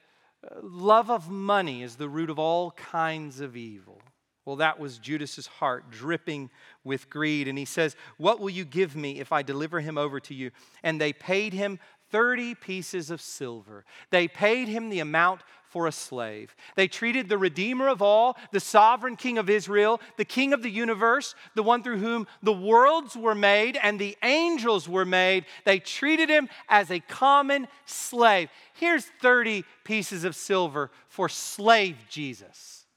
[0.43, 4.01] uh, love of money is the root of all kinds of evil.
[4.45, 6.49] Well, that was Judas's heart dripping
[6.85, 7.49] with greed.
[7.49, 10.51] And he says, What will you give me if I deliver him over to you?
[10.83, 11.79] And they paid him
[12.11, 13.83] 30 pieces of silver.
[14.09, 15.41] They paid him the amount
[15.77, 16.55] for a slave.
[16.75, 20.71] They treated the Redeemer of all, the sovereign King of Israel, the King of the
[20.71, 25.77] universe, the one through whom the worlds were made and the angels were made, they
[25.77, 28.49] treated him as a common slave.
[28.73, 32.87] Here's 30 pieces of silver for slave Jesus.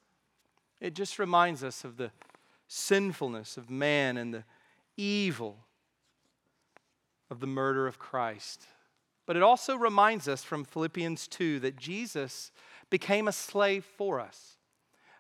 [0.81, 2.13] It just reminds us of the
[2.67, 4.45] sinfulness of man and the
[4.97, 5.59] evil
[7.31, 8.65] of the murder of Christ.
[9.27, 12.51] But it also reminds us from Philippians 2 that Jesus
[12.91, 14.57] became a slave for us.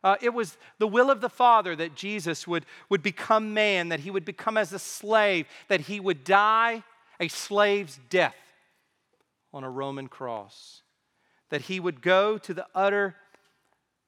[0.02, 4.00] Uh, it was the will of the Father that Jesus would, would become man, that
[4.00, 6.82] he would become as a slave, that he would die
[7.18, 8.36] a slave's death
[9.52, 10.82] on a Roman cross,
[11.50, 13.16] that he would go to the utter,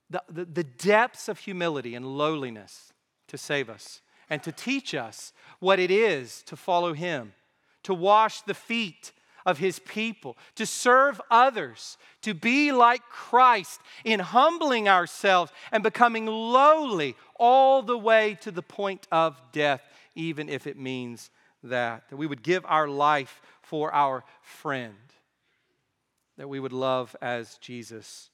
[0.08, 2.92] the, the, the depths of humility and lowliness
[3.28, 4.00] to save us
[4.30, 7.34] and to teach us what it is to follow him
[7.82, 9.12] to wash the feet
[9.44, 16.26] of his people, to serve others, to be like Christ in humbling ourselves and becoming
[16.26, 19.82] lowly all the way to the point of death,
[20.14, 21.30] even if it means
[21.62, 22.08] that.
[22.08, 24.94] That we would give our life for our friend,
[26.36, 28.30] that we would love as Jesus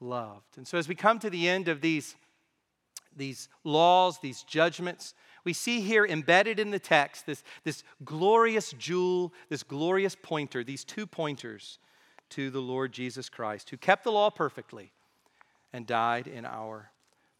[0.00, 0.56] loved.
[0.56, 2.16] And so, as we come to the end of these,
[3.16, 5.14] these laws, these judgments,
[5.46, 10.82] we see here embedded in the text this, this glorious jewel, this glorious pointer, these
[10.82, 11.78] two pointers
[12.30, 14.90] to the Lord Jesus Christ, who kept the law perfectly
[15.72, 16.90] and died in our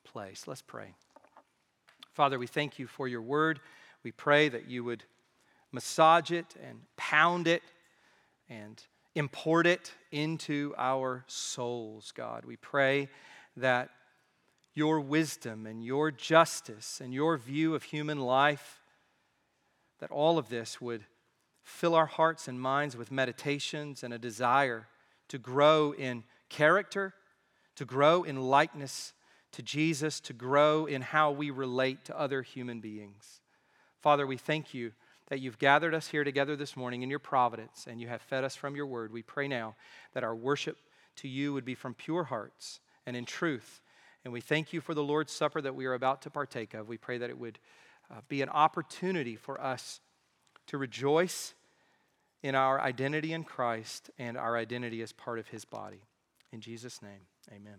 [0.05, 0.45] place.
[0.47, 0.95] Let's pray.
[2.13, 3.59] Father, we thank you for your word.
[4.05, 5.03] We pray that you would
[5.73, 7.63] massage it and pound it
[8.49, 8.81] and
[9.17, 12.45] import it into our souls, God.
[12.45, 13.09] We pray
[13.57, 13.91] that
[14.77, 18.83] your wisdom and your justice and your view of human life,
[20.01, 21.03] that all of this would
[21.63, 24.87] fill our hearts and minds with meditations and a desire
[25.29, 27.15] to grow in character,
[27.75, 29.15] to grow in likeness
[29.53, 33.41] to Jesus, to grow in how we relate to other human beings.
[34.03, 34.93] Father, we thank you
[35.29, 38.45] that you've gathered us here together this morning in your providence and you have fed
[38.45, 39.11] us from your word.
[39.11, 39.75] We pray now
[40.13, 40.77] that our worship
[41.17, 43.81] to you would be from pure hearts and in truth
[44.27, 46.89] and we thank you for the Lord's Supper that we are about to partake of.
[46.89, 47.61] We pray that it would
[48.11, 50.01] uh, be an opportunity for us
[50.67, 51.55] to rejoice
[52.43, 56.03] in our identity in Christ and our identity as part of his body.
[56.51, 57.21] In Jesus' name,
[57.53, 57.79] amen.